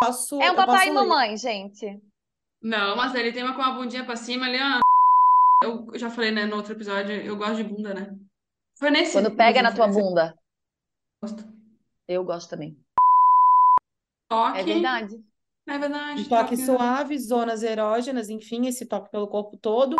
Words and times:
posso. 0.00 0.40
É 0.40 0.50
um 0.50 0.56
papai 0.56 0.76
posso 0.76 0.84
e 0.84 0.88
ler. 0.88 0.94
mamãe, 0.94 1.36
gente. 1.36 2.00
Não, 2.62 2.96
mas 2.96 3.14
ele 3.14 3.32
tem 3.32 3.42
uma 3.42 3.54
com 3.54 3.62
a 3.62 3.72
bundinha 3.72 4.04
pra 4.04 4.16
cima 4.16 4.46
ali, 4.46 4.58
ó. 4.60 4.80
Eu 5.62 5.98
já 5.98 6.10
falei, 6.10 6.30
né, 6.30 6.44
no 6.46 6.56
outro 6.56 6.72
episódio, 6.72 7.12
eu 7.12 7.36
gosto 7.36 7.56
de 7.56 7.64
bunda, 7.64 7.94
né? 7.94 8.16
Foi 8.78 8.90
nesse. 8.90 9.12
Quando 9.12 9.34
pega 9.34 9.62
na 9.62 9.72
tua 9.72 9.88
bunda. 9.88 10.38
Gosto. 11.22 11.44
Eu 12.08 12.24
gosto 12.24 12.50
também. 12.50 12.76
Toque. 14.28 14.58
É 14.58 14.64
verdade. 14.64 15.24
É 15.68 15.78
verdade. 15.78 16.20
Um 16.22 16.28
toque 16.28 16.56
toque. 16.56 16.64
suave, 16.64 17.18
zonas 17.18 17.62
erógenas, 17.62 18.28
enfim, 18.28 18.66
esse 18.66 18.86
toque 18.86 19.10
pelo 19.10 19.28
corpo 19.28 19.56
todo. 19.56 19.96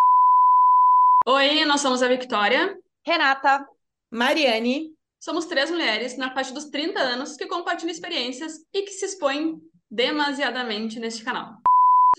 Oi, 1.27 1.65
nós 1.65 1.81
somos 1.81 2.03
a 2.03 2.09
Victoria. 2.09 2.79
Renata, 3.05 3.67
Mariane, 4.11 4.97
Somos 5.27 5.47
três 5.47 5.71
mulheres 5.71 6.17
na 6.17 6.33
faixa 6.33 6.53
dos 6.53 6.67
30 6.67 7.01
anos 7.01 7.37
que 7.37 7.47
compartilham 7.47 7.91
experiências 7.91 8.65
e 8.73 8.83
que 8.83 8.93
se 8.93 9.07
expõem 9.07 9.61
demasiadamente 9.91 10.99
neste 10.99 11.23
canal. 11.23 11.59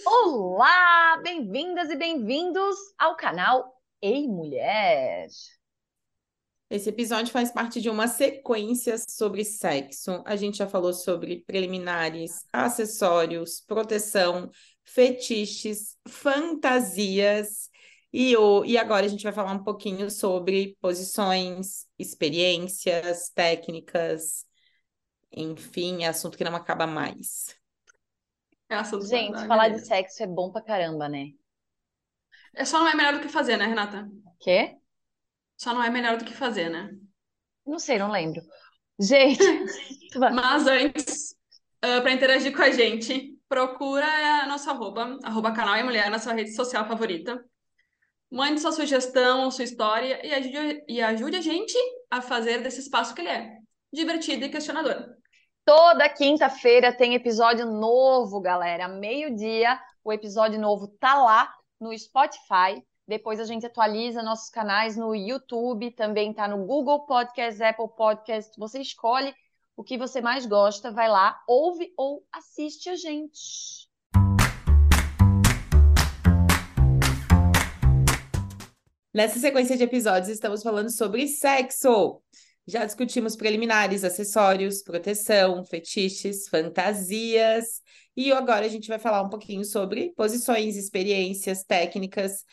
olá! 0.05 1.20
Bem-vindas 1.21 1.90
e 1.90 1.98
bem-vindos 1.98 2.76
ao 2.98 3.16
canal 3.17 3.76
Ei 4.02 4.26
Mulher. 4.27 5.27
esse 6.70 6.90
episódio 6.90 7.31
faz 7.31 7.52
parte 7.52 7.81
de 7.81 7.90
uma 7.90 8.07
sequência 8.07 8.95
sobre 9.09 9.43
sexo. 9.43 10.23
A 10.26 10.35
gente 10.35 10.57
já 10.57 10.67
falou 10.67 10.93
sobre 10.93 11.43
preliminares, 11.45 12.45
acessórios, 12.53 13.59
proteção, 13.59 14.49
fetiches, 14.85 15.98
fantasias. 16.07 17.70
E, 18.13 18.35
o, 18.38 18.63
e 18.63 18.77
agora 18.77 19.05
a 19.05 19.09
gente 19.09 19.23
vai 19.23 19.34
falar 19.34 19.52
um 19.52 19.63
pouquinho 19.63 20.09
sobre 20.09 20.77
posições, 20.79 21.85
experiências, 21.99 23.29
técnicas, 23.35 24.46
enfim, 25.31 26.04
é 26.04 26.08
assunto 26.08 26.38
que 26.38 26.44
não 26.44 26.55
acaba 26.55 26.88
mais. 26.88 27.55
É 28.70 28.76
assunto 28.76 29.05
Gente, 29.08 29.48
falar 29.48 29.70
de 29.70 29.85
sexo 29.85 30.24
é 30.24 30.27
bom 30.27 30.51
pra 30.51 30.62
caramba, 30.62 31.07
né? 31.07 31.32
É 32.54 32.65
só 32.65 32.79
não 32.79 32.88
é 32.88 32.96
melhor 32.96 33.13
do 33.13 33.21
que 33.21 33.29
fazer, 33.29 33.55
né, 33.57 33.66
Renata? 33.66 34.10
Quê? 34.40 34.76
Só 35.55 35.74
não 35.74 35.84
é 35.84 35.90
melhor 35.90 36.18
do 36.18 36.26
que 36.26 36.34
fazer, 36.34 36.70
né? 36.70 36.90
Não 37.66 37.79
sei, 37.79 37.98
não 37.98 38.12
lembro. 38.12 38.41
Gente. 38.99 39.43
Mas 40.34 40.68
antes, 40.68 41.35
para 41.79 42.12
interagir 42.12 42.55
com 42.55 42.62
a 42.62 42.71
gente, 42.71 43.38
procura 43.48 44.05
a 44.44 44.48
nossa 44.48 44.71
arroba, 44.71 45.18
arroba 45.23 45.54
canal 45.54 45.77
e 45.77 45.84
mulher 45.84 46.10
na 46.10 46.20
sua 46.20 46.34
rede 46.34 46.54
social 46.54 46.88
favorita. 46.88 47.44
Mande 48.29 48.60
sua 48.60 48.71
sugestão, 48.71 49.49
sua 49.49 49.63
história 49.63 50.26
e 50.26 50.34
ajude, 50.34 50.84
e 50.88 51.01
ajude 51.01 51.38
a 51.38 51.41
gente 51.41 51.77
a 52.10 52.21
fazer 52.21 52.62
desse 52.62 52.82
espaço 52.82 53.16
que 53.16 53.21
ele 53.21 53.29
é. 53.29 53.57
Divertido 53.94 54.46
e 54.46 54.49
questionador. 54.49 55.16
Toda 55.68 56.07
quinta-feira 56.07 56.93
tem 56.93 57.13
episódio 57.13 57.65
novo, 57.65 58.40
galera. 58.40 58.87
Meio-dia, 58.87 59.77
o 60.01 60.13
episódio 60.13 60.57
novo 60.57 60.87
tá 60.87 61.21
lá 61.21 61.54
no 61.77 61.91
Spotify. 61.98 62.82
Depois 63.05 63.37
a 63.37 63.43
gente 63.43 63.65
atualiza 63.65 64.23
nossos 64.23 64.50
canais 64.50 64.95
no 64.95 65.13
YouTube, 65.13 65.91
também 65.91 66.34
tá 66.34 66.47
no 66.47 66.66
Google 66.66 67.06
Podcast, 67.06 67.62
Apple 67.62 67.90
Podcast. 67.97 68.57
Você 68.57 68.79
escolhe 68.79 69.35
o 69.75 69.84
que 69.84 69.97
você 69.97 70.22
mais 70.22 70.45
gosta, 70.45 70.90
vai 70.90 71.09
lá, 71.09 71.38
ouve 71.45 71.94
ou 71.97 72.23
assiste 72.31 72.88
a 72.88 72.95
gente. 72.95 73.90
Nessa 79.13 79.38
sequência 79.38 79.75
de 79.75 79.84
episódios, 79.84 80.29
estamos 80.29 80.63
falando 80.63 80.90
sobre 80.90 81.28
sexo. 81.28 82.22
Já 82.68 82.84
discutimos 82.84 83.38
preliminares, 83.38 84.03
acessórios, 84.03 84.84
proteção, 84.84 85.63
fetiches, 85.63 86.50
fantasias. 86.50 87.81
E 88.16 88.29
agora 88.34 88.66
a 88.66 88.69
gente 88.69 88.90
vai 88.90 89.00
falar 89.00 89.22
um 89.22 89.29
pouquinho 89.29 89.63
sobre 89.63 90.13
posições, 90.18 90.75
experiências, 90.75 91.63
técnicas 91.63 92.44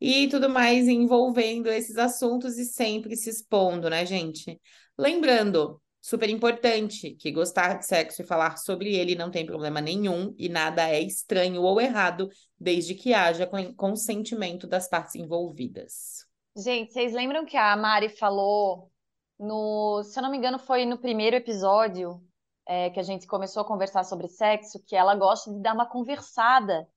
e 0.00 0.28
tudo 0.28 0.48
mais 0.48 0.86
envolvendo 0.86 1.68
esses 1.68 1.96
assuntos 1.96 2.58
e 2.58 2.64
sempre 2.64 3.16
se 3.16 3.28
expondo, 3.28 3.90
né, 3.90 4.06
gente? 4.06 4.60
Lembrando, 4.96 5.82
super 6.00 6.30
importante, 6.30 7.16
que 7.18 7.32
gostar 7.32 7.78
de 7.78 7.86
sexo 7.86 8.22
e 8.22 8.24
falar 8.26 8.58
sobre 8.58 8.94
ele 8.94 9.16
não 9.16 9.32
tem 9.32 9.44
problema 9.44 9.80
nenhum 9.80 10.32
e 10.38 10.48
nada 10.48 10.88
é 10.88 11.00
estranho 11.00 11.62
ou 11.62 11.80
errado, 11.80 12.28
desde 12.56 12.94
que 12.94 13.12
haja 13.12 13.48
con- 13.48 13.74
consentimento 13.74 14.66
das 14.66 14.88
partes 14.88 15.16
envolvidas. 15.16 16.24
Gente, 16.56 16.92
vocês 16.92 17.12
lembram 17.12 17.44
que 17.44 17.56
a 17.56 17.76
Mari 17.76 18.08
falou 18.10 18.92
no, 19.38 20.02
se 20.02 20.18
eu 20.18 20.22
não 20.22 20.30
me 20.30 20.38
engano, 20.38 20.58
foi 20.58 20.84
no 20.86 20.98
primeiro 20.98 21.36
episódio 21.36 22.20
é, 22.66 22.90
que 22.90 22.98
a 22.98 23.02
gente 23.02 23.26
começou 23.26 23.62
a 23.62 23.66
conversar 23.66 24.04
sobre 24.04 24.28
sexo, 24.28 24.82
que 24.86 24.96
ela 24.96 25.14
gosta 25.14 25.52
de 25.52 25.60
dar 25.60 25.74
uma 25.74 25.86
conversada 25.86 26.88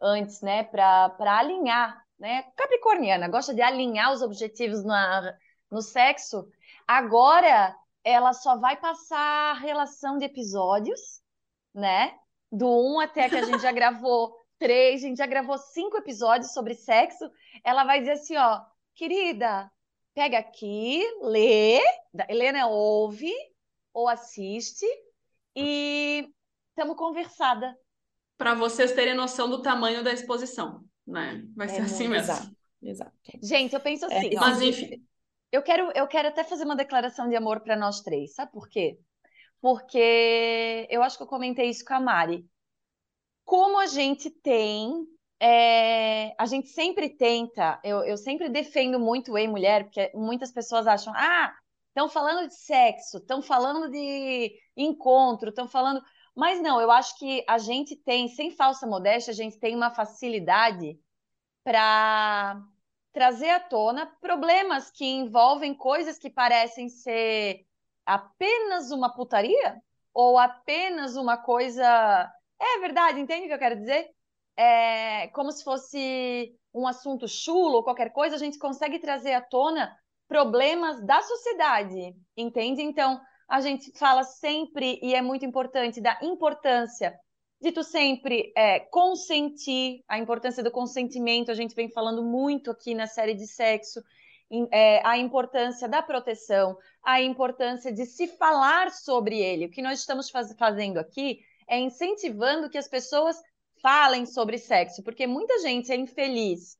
antes, 0.00 0.40
né, 0.42 0.64
para 0.64 1.38
alinhar, 1.38 2.04
né? 2.18 2.42
Capricorniana, 2.56 3.28
gosta 3.28 3.54
de 3.54 3.62
alinhar 3.62 4.12
os 4.12 4.22
objetivos 4.22 4.84
na, 4.84 5.34
no 5.70 5.82
sexo. 5.82 6.46
Agora 6.86 7.74
ela 8.04 8.32
só 8.32 8.56
vai 8.56 8.76
passar 8.76 9.56
a 9.56 9.58
relação 9.58 10.18
de 10.18 10.24
episódios, 10.26 11.00
né? 11.74 12.16
Do 12.52 12.68
um 12.68 13.00
até 13.00 13.28
que 13.28 13.36
a 13.36 13.44
gente 13.44 13.60
já 13.60 13.72
gravou 13.72 14.36
três, 14.58 15.02
a 15.02 15.08
gente 15.08 15.18
já 15.18 15.26
gravou 15.26 15.58
cinco 15.58 15.96
episódios 15.96 16.52
sobre 16.52 16.74
sexo. 16.74 17.28
Ela 17.64 17.84
vai 17.84 18.00
dizer 18.00 18.12
assim, 18.12 18.36
ó, 18.36 18.62
querida, 18.94 19.70
pega 20.16 20.40
aqui, 20.40 21.04
lê, 21.22 21.80
da- 22.14 22.26
Helena 22.30 22.68
ouve 22.68 23.32
ou 23.94 24.08
assiste 24.08 24.86
e 25.56 26.28
estamos 26.70 26.96
conversada. 26.96 27.76
Para 28.38 28.54
vocês 28.54 28.92
terem 28.92 29.14
noção 29.14 29.48
do 29.48 29.62
tamanho 29.62 30.04
da 30.04 30.12
exposição, 30.12 30.84
né? 31.06 31.42
Vai 31.56 31.68
É 31.68 31.72
ser 31.74 31.82
assim 31.82 32.08
mesmo. 32.08 32.32
Exato, 32.32 32.56
exato. 32.82 33.12
Gente, 33.42 33.74
eu 33.74 33.80
penso 33.80 34.04
É, 34.08 34.20
assim, 34.20 34.30
ó, 34.36 34.40
Mas 34.40 34.60
enfim, 34.60 35.06
eu 35.52 35.62
quero, 35.62 35.90
eu 35.94 36.06
quero 36.08 36.28
até 36.28 36.44
fazer 36.44 36.64
uma 36.64 36.76
declaração 36.76 37.28
de 37.28 37.36
amor 37.36 37.60
para 37.60 37.76
nós 37.76 38.00
três, 38.02 38.34
sabe 38.34 38.52
por 38.52 38.68
quê? 38.68 38.98
Porque 39.60 40.86
eu 40.90 41.02
acho 41.02 41.16
que 41.18 41.24
eu 41.24 41.28
comentei 41.28 41.70
isso 41.70 41.84
com 41.84 41.94
a 41.94 42.00
Mari. 42.00 42.46
Como 43.44 43.78
a 43.78 43.86
gente 43.86 44.30
tem, 44.30 45.06
é, 45.40 46.34
a 46.38 46.46
gente 46.46 46.68
sempre 46.68 47.10
tenta, 47.10 47.78
eu, 47.84 48.02
eu 48.04 48.16
sempre 48.16 48.48
defendo 48.48 48.98
muito 48.98 49.32
o 49.32 49.48
Mulher, 49.48 49.84
porque 49.84 50.10
muitas 50.14 50.50
pessoas 50.50 50.86
acham, 50.86 51.12
ah, 51.14 51.54
estão 51.88 52.08
falando 52.08 52.48
de 52.48 52.54
sexo, 52.54 53.18
estão 53.18 53.42
falando 53.42 53.90
de 53.90 54.52
encontro, 54.76 55.50
estão 55.50 55.68
falando. 55.68 56.02
Mas 56.34 56.60
não, 56.60 56.80
eu 56.80 56.90
acho 56.90 57.18
que 57.18 57.44
a 57.48 57.58
gente 57.58 57.96
tem, 57.96 58.28
sem 58.28 58.50
falsa 58.50 58.86
modéstia, 58.86 59.32
a 59.32 59.34
gente 59.34 59.58
tem 59.58 59.74
uma 59.74 59.90
facilidade 59.90 60.98
para 61.64 62.62
trazer 63.12 63.50
à 63.50 63.60
tona 63.60 64.06
problemas 64.20 64.90
que 64.90 65.04
envolvem 65.04 65.74
coisas 65.74 66.18
que 66.18 66.30
parecem 66.30 66.88
ser 66.88 67.66
apenas 68.04 68.90
uma 68.90 69.14
putaria 69.14 69.82
ou 70.12 70.38
apenas 70.38 71.16
uma 71.16 71.36
coisa. 71.36 71.82
É 72.60 72.78
verdade, 72.80 73.20
entende 73.20 73.44
o 73.44 73.48
que 73.48 73.54
eu 73.54 73.58
quero 73.58 73.76
dizer? 73.76 74.15
É 74.56 75.28
como 75.28 75.52
se 75.52 75.62
fosse 75.62 76.54
um 76.72 76.86
assunto 76.86 77.28
chulo 77.28 77.76
ou 77.76 77.84
qualquer 77.84 78.10
coisa, 78.12 78.36
a 78.36 78.38
gente 78.38 78.58
consegue 78.58 78.98
trazer 78.98 79.32
à 79.32 79.40
tona 79.40 79.94
problemas 80.28 81.04
da 81.04 81.20
sociedade, 81.22 82.14
entende? 82.36 82.82
Então, 82.82 83.20
a 83.48 83.60
gente 83.60 83.92
fala 83.98 84.24
sempre, 84.24 84.98
e 85.02 85.14
é 85.14 85.22
muito 85.22 85.44
importante, 85.44 86.00
da 86.00 86.18
importância 86.22 87.18
de 87.60 87.72
tu 87.72 87.82
sempre 87.82 88.52
é, 88.56 88.80
consentir, 88.80 90.04
a 90.08 90.18
importância 90.18 90.62
do 90.62 90.70
consentimento, 90.70 91.50
a 91.50 91.54
gente 91.54 91.74
vem 91.74 91.90
falando 91.90 92.22
muito 92.22 92.70
aqui 92.70 92.94
na 92.94 93.06
série 93.06 93.34
de 93.34 93.46
sexo, 93.46 94.02
é, 94.70 95.06
a 95.06 95.16
importância 95.16 95.88
da 95.88 96.02
proteção, 96.02 96.76
a 97.02 97.20
importância 97.20 97.92
de 97.92 98.04
se 98.04 98.26
falar 98.26 98.90
sobre 98.90 99.38
ele. 99.40 99.66
O 99.66 99.70
que 99.70 99.82
nós 99.82 100.00
estamos 100.00 100.28
faz- 100.30 100.54
fazendo 100.58 100.98
aqui 100.98 101.40
é 101.68 101.78
incentivando 101.78 102.68
que 102.68 102.78
as 102.78 102.88
pessoas 102.88 103.36
falem 103.86 104.26
sobre 104.26 104.58
sexo, 104.58 105.00
porque 105.04 105.28
muita 105.28 105.60
gente 105.60 105.92
é 105.92 105.94
infeliz, 105.94 106.76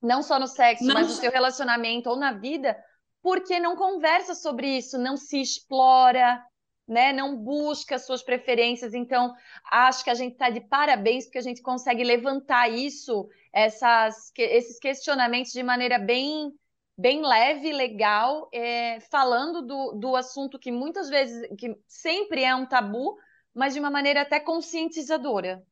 não 0.00 0.22
só 0.22 0.38
no 0.38 0.46
sexo, 0.46 0.84
Não 0.84 0.94
mas 0.94 1.08
no 1.08 1.14
seu 1.14 1.32
relacionamento 1.32 2.08
ou 2.08 2.14
na 2.14 2.30
vida, 2.30 2.78
porque 3.20 3.58
não 3.58 3.74
conversa 3.74 4.36
sobre 4.36 4.78
isso, 4.78 4.96
não 4.96 5.16
se 5.16 5.40
explora, 5.40 6.40
né? 6.86 7.12
Não 7.12 7.36
busca 7.36 7.98
suas 7.98 8.22
preferências. 8.22 8.94
Então, 8.94 9.34
acho 9.68 10.04
que 10.04 10.10
a 10.10 10.14
gente 10.14 10.34
está 10.34 10.48
de 10.48 10.60
parabéns 10.60 11.24
porque 11.24 11.38
a 11.38 11.42
gente 11.42 11.60
consegue 11.60 12.04
levantar 12.04 12.68
isso, 12.68 13.28
essas, 13.52 14.30
esses 14.38 14.78
questionamentos 14.78 15.50
de 15.50 15.64
maneira 15.64 15.98
bem, 15.98 16.52
bem 16.96 17.20
leve, 17.20 17.72
legal, 17.72 18.48
é, 18.54 19.00
falando 19.10 19.60
do, 19.60 19.92
do 19.94 20.14
assunto 20.14 20.56
que 20.56 20.70
muitas 20.70 21.08
vezes, 21.08 21.48
que 21.58 21.76
sempre 21.88 22.44
é 22.44 22.54
um 22.54 22.64
tabu, 22.64 23.16
mas 23.52 23.74
de 23.74 23.80
uma 23.80 23.90
maneira 23.90 24.20
até 24.20 24.38
conscientizadora. 24.38 25.66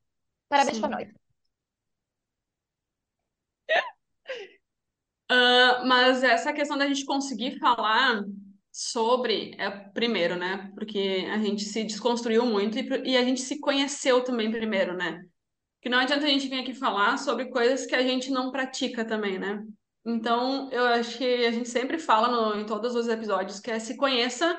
Parabéns 0.49 0.79
para 0.79 0.89
nós. 0.89 1.09
Ah, 5.29 5.83
mas 5.85 6.23
essa 6.23 6.53
questão 6.53 6.79
da 6.79 6.87
gente 6.87 7.05
conseguir 7.05 7.59
falar 7.59 8.23
sobre 8.71 9.55
é 9.59 9.71
primeiro, 9.71 10.37
né? 10.37 10.71
Porque 10.75 11.27
a 11.33 11.39
gente 11.39 11.65
se 11.65 11.83
desconstruiu 11.83 12.47
muito 12.47 12.79
e, 12.79 13.11
e 13.11 13.17
a 13.17 13.25
gente 13.25 13.41
se 13.41 13.59
conheceu 13.59 14.23
também 14.23 14.51
primeiro, 14.53 14.97
né? 14.97 15.25
Que 15.83 15.89
não 15.89 15.99
adianta 15.99 16.27
a 16.27 16.29
gente 16.29 16.47
vir 16.49 16.61
aqui 16.61 16.75
falar 16.75 17.17
sobre 17.17 17.47
coisas 17.47 17.87
que 17.87 17.95
a 17.95 18.03
gente 18.03 18.31
não 18.31 18.53
pratica 18.53 19.05
também, 19.05 19.39
né? 19.39 19.65
Então, 20.05 20.71
eu 20.71 20.85
acho 20.87 21.19
que 21.19 21.25
a 21.47 21.51
gente 21.51 21.69
sempre 21.69 21.99
fala 21.99 22.29
no, 22.29 22.61
em 22.61 22.65
todos 22.65 22.95
os 22.95 23.09
episódios 23.09 23.59
que 23.59 23.71
é 23.71 23.79
se 23.79 23.97
conheça 23.97 24.57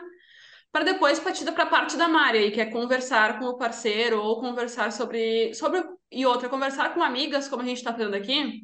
para 0.77 0.85
depois 0.85 1.19
partir 1.19 1.43
para 1.51 1.63
a 1.63 1.69
parte 1.69 1.97
da 1.97 2.07
Mari, 2.07 2.51
que 2.51 2.61
é 2.61 2.65
conversar 2.67 3.39
com 3.39 3.45
o 3.45 3.57
parceiro 3.57 4.21
ou 4.21 4.39
conversar 4.39 4.91
sobre, 4.91 5.51
sobre 5.55 5.83
e 6.11 6.23
outra, 6.23 6.47
conversar 6.47 6.93
com 6.93 7.01
amigas, 7.01 7.47
como 7.47 7.63
a 7.63 7.65
gente 7.65 7.77
está 7.77 7.91
fazendo 7.91 8.13
aqui, 8.13 8.63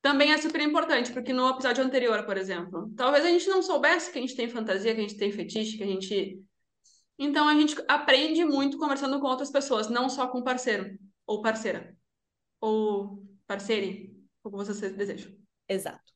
também 0.00 0.30
é 0.30 0.38
super 0.38 0.60
importante, 0.60 1.10
porque 1.10 1.32
no 1.32 1.48
episódio 1.48 1.82
anterior, 1.82 2.24
por 2.24 2.36
exemplo, 2.36 2.92
talvez 2.96 3.24
a 3.24 3.28
gente 3.28 3.48
não 3.48 3.60
soubesse 3.60 4.12
que 4.12 4.18
a 4.18 4.20
gente 4.20 4.36
tem 4.36 4.48
fantasia, 4.48 4.94
que 4.94 5.00
a 5.00 5.02
gente 5.02 5.16
tem 5.16 5.32
fetiche, 5.32 5.76
que 5.76 5.82
a 5.82 5.86
gente. 5.86 6.40
Então 7.18 7.48
a 7.48 7.54
gente 7.54 7.74
aprende 7.88 8.44
muito 8.44 8.78
conversando 8.78 9.18
com 9.18 9.26
outras 9.26 9.50
pessoas, 9.50 9.88
não 9.88 10.08
só 10.08 10.28
com 10.28 10.44
parceiro, 10.44 10.96
ou 11.26 11.42
parceira, 11.42 11.92
ou 12.60 13.20
parceire, 13.48 14.16
como 14.44 14.58
vocês 14.58 14.92
desejam. 14.94 15.32
Exato. 15.68 16.11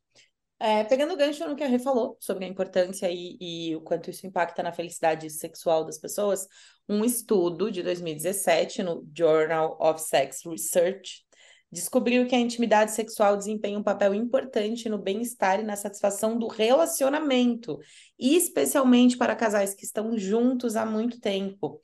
É, 0.59 0.85
pegando 0.85 1.13
o 1.13 1.17
gancho 1.17 1.47
no 1.47 1.55
que 1.55 1.63
a 1.63 1.67
Rê 1.67 1.79
falou 1.79 2.17
sobre 2.19 2.47
a 2.47 2.49
importância 2.49 3.11
e, 3.11 3.37
e, 3.39 3.77
o 3.77 3.83
quanto 3.83 4.09
isso 4.09 4.27
impacta 4.27 4.63
na 4.63 4.73
felicidade 4.73 5.29
sexual 5.29 5.85
das 5.85 5.99
pessoas, 5.99 6.47
um 6.89 7.05
estudo 7.05 7.71
de 7.71 7.83
2017 7.83 8.83
no 8.83 9.07
Journal 9.15 9.77
of 9.79 10.01
Sex 10.01 10.41
Research 10.47 11.27
descobriu 11.71 12.27
que 12.27 12.35
a 12.35 12.39
intimidade 12.39 12.93
sexual 12.93 13.37
desempenha 13.37 13.79
um 13.79 13.83
papel 13.83 14.15
importante 14.15 14.89
no 14.89 14.99
bem-estar 14.99 15.61
e 15.61 15.65
na 15.65 15.77
satisfação 15.77 16.39
do 16.39 16.47
relacionamento, 16.47 17.79
especialmente 18.19 19.17
para 19.17 19.37
casais 19.37 19.75
que 19.75 19.85
estão 19.85 20.17
juntos 20.17 20.77
há 20.77 20.87
muito 20.87 21.21
tempo. 21.21 21.83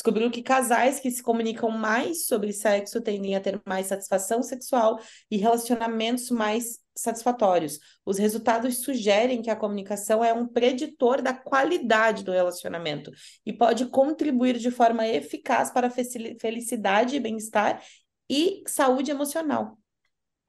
Descobriu 0.00 0.30
que 0.30 0.42
casais 0.42 0.98
que 0.98 1.10
se 1.10 1.22
comunicam 1.22 1.70
mais 1.70 2.24
sobre 2.24 2.54
sexo 2.54 3.02
tendem 3.02 3.36
a 3.36 3.40
ter 3.40 3.60
mais 3.66 3.88
satisfação 3.88 4.42
sexual 4.42 4.98
e 5.30 5.36
relacionamentos 5.36 6.30
mais 6.30 6.78
satisfatórios. 6.96 7.78
Os 8.02 8.16
resultados 8.16 8.78
sugerem 8.78 9.42
que 9.42 9.50
a 9.50 9.56
comunicação 9.56 10.24
é 10.24 10.32
um 10.32 10.46
preditor 10.46 11.20
da 11.20 11.34
qualidade 11.34 12.24
do 12.24 12.32
relacionamento 12.32 13.10
e 13.44 13.52
pode 13.52 13.84
contribuir 13.90 14.56
de 14.56 14.70
forma 14.70 15.06
eficaz 15.06 15.70
para 15.70 15.88
a 15.88 15.90
felicidade 15.90 17.16
e 17.16 17.20
bem-estar 17.20 17.82
e 18.26 18.62
saúde 18.66 19.10
emocional. 19.10 19.76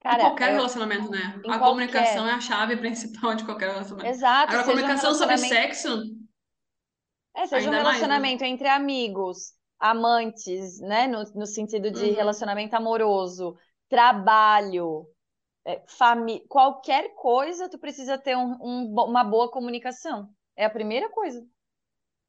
Cara, 0.00 0.20
qualquer 0.30 0.52
eu... 0.52 0.54
relacionamento, 0.54 1.10
né? 1.10 1.34
A 1.36 1.40
qualquer... 1.42 1.58
comunicação 1.58 2.26
é 2.26 2.32
a 2.32 2.40
chave 2.40 2.78
principal 2.78 3.34
de 3.34 3.44
qualquer 3.44 3.68
relacionamento. 3.68 4.14
Exato. 4.14 4.54
Agora, 4.54 4.62
a 4.62 4.64
comunicação 4.64 5.10
um 5.10 5.14
relacionamento... 5.14 5.42
sobre 5.42 5.74
sexo. 5.74 6.21
É, 7.34 7.46
seja 7.46 7.70
um 7.70 7.72
relacionamento 7.72 8.40
mais, 8.40 8.50
né? 8.50 8.54
entre 8.54 8.68
amigos, 8.68 9.52
amantes, 9.78 10.80
né? 10.80 11.06
No, 11.06 11.22
no 11.34 11.46
sentido 11.46 11.90
de 11.90 12.04
uhum. 12.04 12.14
relacionamento 12.14 12.74
amoroso, 12.74 13.56
trabalho, 13.88 15.06
é, 15.64 15.82
família, 15.86 16.42
qualquer 16.48 17.14
coisa, 17.14 17.68
tu 17.68 17.78
precisa 17.78 18.18
ter 18.18 18.36
um, 18.36 18.56
um, 18.60 18.94
uma 19.06 19.24
boa 19.24 19.50
comunicação. 19.50 20.28
É 20.56 20.64
a 20.64 20.70
primeira 20.70 21.08
coisa. 21.10 21.44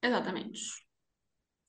Exatamente. 0.02 0.62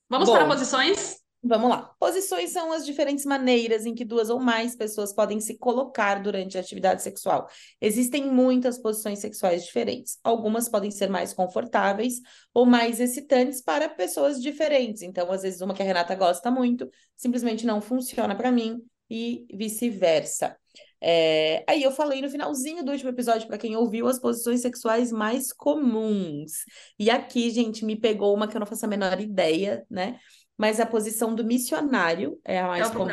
Vamos 0.08 0.28
Bom, 0.28 0.34
para 0.34 0.46
posições? 0.46 1.23
Vamos 1.46 1.68
lá. 1.68 1.94
Posições 2.00 2.50
são 2.50 2.72
as 2.72 2.86
diferentes 2.86 3.26
maneiras 3.26 3.84
em 3.84 3.94
que 3.94 4.02
duas 4.02 4.30
ou 4.30 4.40
mais 4.40 4.74
pessoas 4.74 5.12
podem 5.12 5.40
se 5.40 5.58
colocar 5.58 6.22
durante 6.22 6.56
a 6.56 6.60
atividade 6.62 7.02
sexual. 7.02 7.46
Existem 7.78 8.24
muitas 8.24 8.78
posições 8.78 9.18
sexuais 9.18 9.62
diferentes. 9.62 10.18
Algumas 10.24 10.70
podem 10.70 10.90
ser 10.90 11.10
mais 11.10 11.34
confortáveis 11.34 12.14
ou 12.54 12.64
mais 12.64 12.98
excitantes 12.98 13.60
para 13.60 13.90
pessoas 13.90 14.40
diferentes. 14.40 15.02
Então, 15.02 15.30
às 15.30 15.42
vezes, 15.42 15.60
uma 15.60 15.74
que 15.74 15.82
a 15.82 15.84
Renata 15.84 16.14
gosta 16.14 16.50
muito 16.50 16.88
simplesmente 17.14 17.66
não 17.66 17.78
funciona 17.78 18.34
para 18.34 18.50
mim 18.50 18.82
e 19.10 19.46
vice-versa. 19.52 20.56
É... 20.98 21.62
Aí 21.68 21.82
eu 21.82 21.92
falei 21.92 22.22
no 22.22 22.30
finalzinho 22.30 22.82
do 22.82 22.90
último 22.90 23.10
episódio, 23.10 23.46
para 23.46 23.58
quem 23.58 23.76
ouviu, 23.76 24.08
as 24.08 24.18
posições 24.18 24.62
sexuais 24.62 25.12
mais 25.12 25.52
comuns. 25.52 26.64
E 26.98 27.10
aqui, 27.10 27.50
gente, 27.50 27.84
me 27.84 27.96
pegou 27.96 28.34
uma 28.34 28.48
que 28.48 28.56
eu 28.56 28.60
não 28.60 28.66
faço 28.66 28.86
a 28.86 28.88
menor 28.88 29.20
ideia, 29.20 29.84
né? 29.90 30.18
Mas 30.56 30.80
a 30.80 30.86
posição 30.86 31.34
do 31.34 31.44
missionário 31.44 32.38
é 32.44 32.60
a 32.60 32.68
mais 32.68 32.90
comum. 32.90 33.08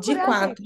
De 0.00 0.14
quatro, 0.14 0.64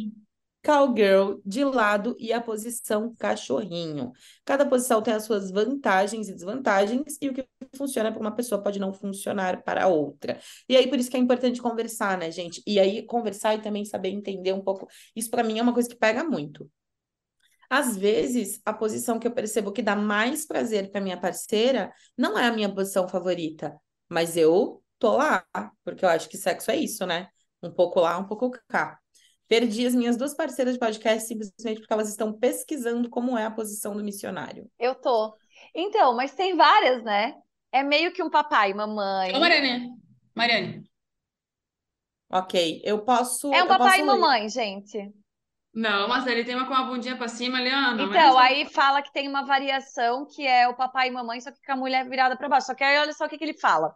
cowgirl 0.63 1.41
de 1.45 1.65
lado 1.65 2.15
e 2.19 2.33
a 2.33 2.41
posição 2.41 3.15
cachorrinho. 3.19 4.13
Cada 4.45 4.67
posição 4.67 5.03
tem 5.03 5.15
as 5.15 5.25
suas 5.25 5.51
vantagens 5.51 6.29
e 6.29 6.35
desvantagens, 6.35 7.17
e 7.21 7.29
o 7.29 7.35
que 7.35 7.47
funciona 7.75 8.13
para 8.13 8.21
uma 8.21 8.35
pessoa 8.35 8.63
pode 8.63 8.79
não 8.79 8.93
funcionar 8.93 9.63
para 9.63 9.89
outra. 9.89 10.39
E 10.69 10.77
aí, 10.77 10.89
por 10.89 10.99
isso 10.99 11.11
que 11.11 11.17
é 11.17 11.21
importante 11.21 11.63
conversar, 11.63 12.19
né, 12.19 12.31
gente? 12.31 12.63
E 12.67 12.79
aí, 12.79 13.05
conversar 13.05 13.55
e 13.55 13.63
também 13.63 13.85
saber 13.85 14.11
entender 14.11 14.53
um 14.53 14.63
pouco. 14.63 14.87
Isso, 15.15 15.31
para 15.31 15.43
mim, 15.43 15.59
é 15.59 15.63
uma 15.63 15.75
coisa 15.75 15.89
que 15.89 15.97
pega 15.97 16.23
muito. 16.23 16.71
Às 17.69 17.97
vezes, 17.97 18.61
a 18.65 18.73
posição 18.73 19.19
que 19.19 19.27
eu 19.29 19.33
percebo 19.33 19.71
que 19.71 19.81
dá 19.81 19.95
mais 19.95 20.45
prazer 20.45 20.91
para 20.91 21.01
minha 21.01 21.19
parceira 21.19 21.93
não 22.19 22.37
é 22.37 22.47
a 22.47 22.53
minha 22.53 22.73
posição 22.73 23.09
favorita, 23.09 23.81
mas 24.09 24.37
eu 24.37 24.80
tô 25.01 25.17
lá, 25.17 25.45
porque 25.83 26.05
eu 26.05 26.09
acho 26.09 26.29
que 26.29 26.37
sexo 26.37 26.71
é 26.71 26.77
isso, 26.77 27.05
né? 27.07 27.29
Um 27.63 27.73
pouco 27.73 28.01
lá, 28.01 28.19
um 28.19 28.25
pouco 28.25 28.51
cá. 28.69 28.99
Perdi 29.49 29.85
as 29.85 29.95
minhas 29.95 30.17
duas 30.17 30.35
parceiras 30.35 30.75
de 30.75 30.79
podcast 30.79 31.27
simplesmente 31.27 31.81
porque 31.81 31.93
elas 31.93 32.09
estão 32.09 32.33
pesquisando 32.33 33.11
como 33.11 33.37
é 33.37 33.47
a 33.47 33.51
posição 33.51 33.97
do 33.97 34.05
missionário. 34.05 34.71
Eu 34.79 34.95
tô. 34.95 35.35
Então, 35.75 36.15
mas 36.15 36.35
tem 36.35 36.55
várias, 36.57 37.03
né? 37.03 37.35
É 37.73 37.83
meio 37.83 38.13
que 38.13 38.23
um 38.23 38.31
papai 38.31 38.71
e 38.71 38.75
mamãe. 38.75 39.35
Ô, 39.35 39.41
Mariane. 39.41 39.91
Mariane. 40.35 40.85
Ok, 42.31 42.81
eu 42.85 43.03
posso. 43.05 43.53
É 43.53 43.65
um 43.65 43.67
papai 43.67 44.01
e 44.01 44.05
mamãe, 44.05 44.49
gente. 44.49 45.13
Não, 45.73 46.09
mas 46.09 46.27
ele 46.27 46.45
tem 46.45 46.55
uma 46.55 46.67
com 46.67 46.75
a 46.75 46.85
bundinha 46.85 47.17
pra 47.17 47.29
cima, 47.29 47.61
Leandro. 47.61 48.07
Então, 48.07 48.39
aí 48.39 48.67
fala 48.67 49.03
que 49.03 49.13
tem 49.13 49.29
uma 49.29 49.45
variação 49.45 50.27
que 50.27 50.47
é 50.47 50.69
o 50.69 50.77
papai 50.77 51.09
e 51.09 51.11
mamãe, 51.11 51.41
só 51.41 51.51
que 51.51 51.61
com 51.65 51.73
a 51.73 51.77
mulher 51.77 52.09
virada 52.09 52.37
para 52.37 52.49
baixo. 52.49 52.67
Só 52.67 52.75
que 52.75 52.85
aí 52.85 52.99
olha 52.99 53.13
só 53.13 53.25
o 53.25 53.29
que, 53.29 53.39
que 53.39 53.45
ele 53.45 53.59
fala 53.59 53.95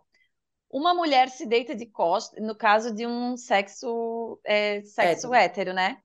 uma 0.75 0.93
mulher 0.93 1.29
se 1.29 1.47
deita 1.47 1.73
de 1.73 1.87
costas, 1.87 2.45
no 2.45 2.53
caso 2.53 2.93
de 2.93 3.07
um 3.07 3.37
sexo, 3.37 4.41
é, 4.45 4.83
sexo 4.83 5.33
hétero. 5.33 5.35
hétero, 5.35 5.73
né? 5.73 5.99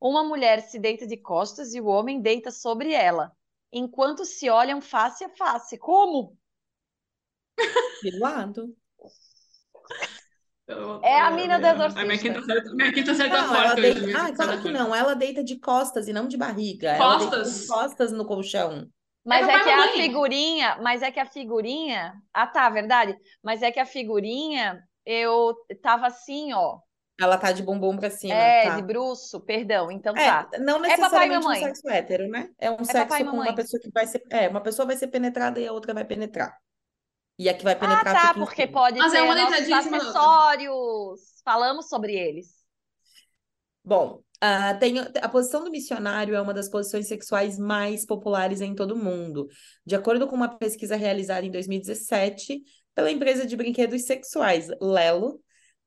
Uma 0.00 0.24
mulher 0.24 0.62
se 0.62 0.80
deita 0.80 1.06
de 1.06 1.16
costas 1.16 1.72
e 1.74 1.80
o 1.80 1.86
homem 1.86 2.20
deita 2.20 2.50
sobre 2.50 2.92
ela, 2.92 3.30
enquanto 3.72 4.24
se 4.24 4.50
olham 4.50 4.80
face 4.80 5.22
a 5.22 5.28
face. 5.28 5.78
Como? 5.78 6.36
De 8.02 8.18
lado. 8.18 8.76
É 11.04 11.20
a 11.20 11.30
mina 11.30 11.60
das 11.60 11.78
orquídeas. 11.78 11.96
A 11.96 12.04
minha 12.04 12.18
quinta 12.18 12.42
série, 12.42 12.74
minha 12.74 12.92
quinta 12.92 13.14
série 13.14 13.30
tá 13.30 13.46
forte 13.46 13.80
deita... 13.80 14.18
Ah, 14.18 14.34
claro 14.34 14.60
que 14.60 14.72
não. 14.72 14.92
Ela 14.92 15.14
deita 15.14 15.44
de 15.44 15.56
costas 15.60 16.08
e 16.08 16.12
não 16.12 16.26
de 16.26 16.36
barriga. 16.36 16.96
Costas? 16.96 17.32
Ela 17.32 17.44
deita 17.44 17.60
de 17.60 17.66
costas 17.68 18.12
no 18.12 18.26
colchão. 18.26 18.90
Mas 19.26 19.48
é, 19.48 19.52
é 19.52 19.62
que 19.64 19.70
a 19.70 19.88
figurinha, 19.88 20.78
mas 20.80 21.02
é 21.02 21.10
que 21.10 21.18
a 21.18 21.26
figurinha, 21.26 22.14
ah 22.32 22.46
tá, 22.46 22.70
verdade. 22.70 23.18
Mas 23.42 23.60
é 23.60 23.72
que 23.72 23.80
a 23.80 23.84
figurinha, 23.84 24.80
eu 25.04 25.52
tava 25.82 26.06
assim, 26.06 26.52
ó. 26.52 26.78
Ela 27.20 27.36
tá 27.36 27.50
de 27.50 27.62
bumbum 27.62 27.96
pra 27.96 28.08
cima. 28.08 28.34
É, 28.34 28.68
tá. 28.68 28.76
de 28.76 28.82
bruxo, 28.82 29.40
perdão. 29.40 29.90
Então 29.90 30.14
é, 30.16 30.26
tá. 30.26 30.50
Não 30.60 30.78
necessariamente 30.78 31.44
é 31.44 31.48
um 31.48 31.54
sexo 31.54 31.88
hétero, 31.88 32.28
né? 32.28 32.50
É 32.56 32.70
um 32.70 32.76
é 32.76 32.84
sexo 32.84 33.24
com 33.24 33.30
uma 33.36 33.54
pessoa 33.54 33.80
que 33.80 33.90
vai 33.90 34.06
ser. 34.06 34.22
É, 34.30 34.48
uma 34.48 34.60
pessoa 34.60 34.86
vai 34.86 34.96
ser 34.96 35.08
penetrada 35.08 35.58
e 35.58 35.66
a 35.66 35.72
outra 35.72 35.92
vai 35.92 36.04
penetrar. 36.04 36.56
E 37.38 37.48
a 37.48 37.54
que 37.54 37.64
vai 37.64 37.74
penetrar. 37.74 38.16
Ah, 38.16 38.28
tá, 38.28 38.34
porque 38.34 38.66
pode 38.66 38.98
Mas 38.98 39.10
ter 39.10 39.18
é 39.18 39.22
uma 39.22 39.34
nossos 39.34 39.72
acessórios. 39.72 41.20
Falamos 41.44 41.88
sobre 41.88 42.14
eles. 42.14 42.54
Bom, 43.84 44.20
Uh, 44.46 44.78
tem, 44.78 44.98
a 45.00 45.28
posição 45.28 45.64
do 45.64 45.70
missionário 45.70 46.34
é 46.34 46.40
uma 46.40 46.54
das 46.54 46.68
posições 46.68 47.08
sexuais 47.08 47.58
mais 47.58 48.04
populares 48.06 48.60
em 48.60 48.74
todo 48.74 48.92
o 48.92 48.98
mundo. 49.02 49.48
De 49.84 49.96
acordo 49.96 50.28
com 50.28 50.36
uma 50.36 50.56
pesquisa 50.56 50.94
realizada 50.94 51.44
em 51.44 51.50
2017 51.50 52.62
pela 52.94 53.10
empresa 53.10 53.44
de 53.44 53.56
brinquedos 53.56 54.04
sexuais 54.04 54.68
Lelo, 54.80 55.40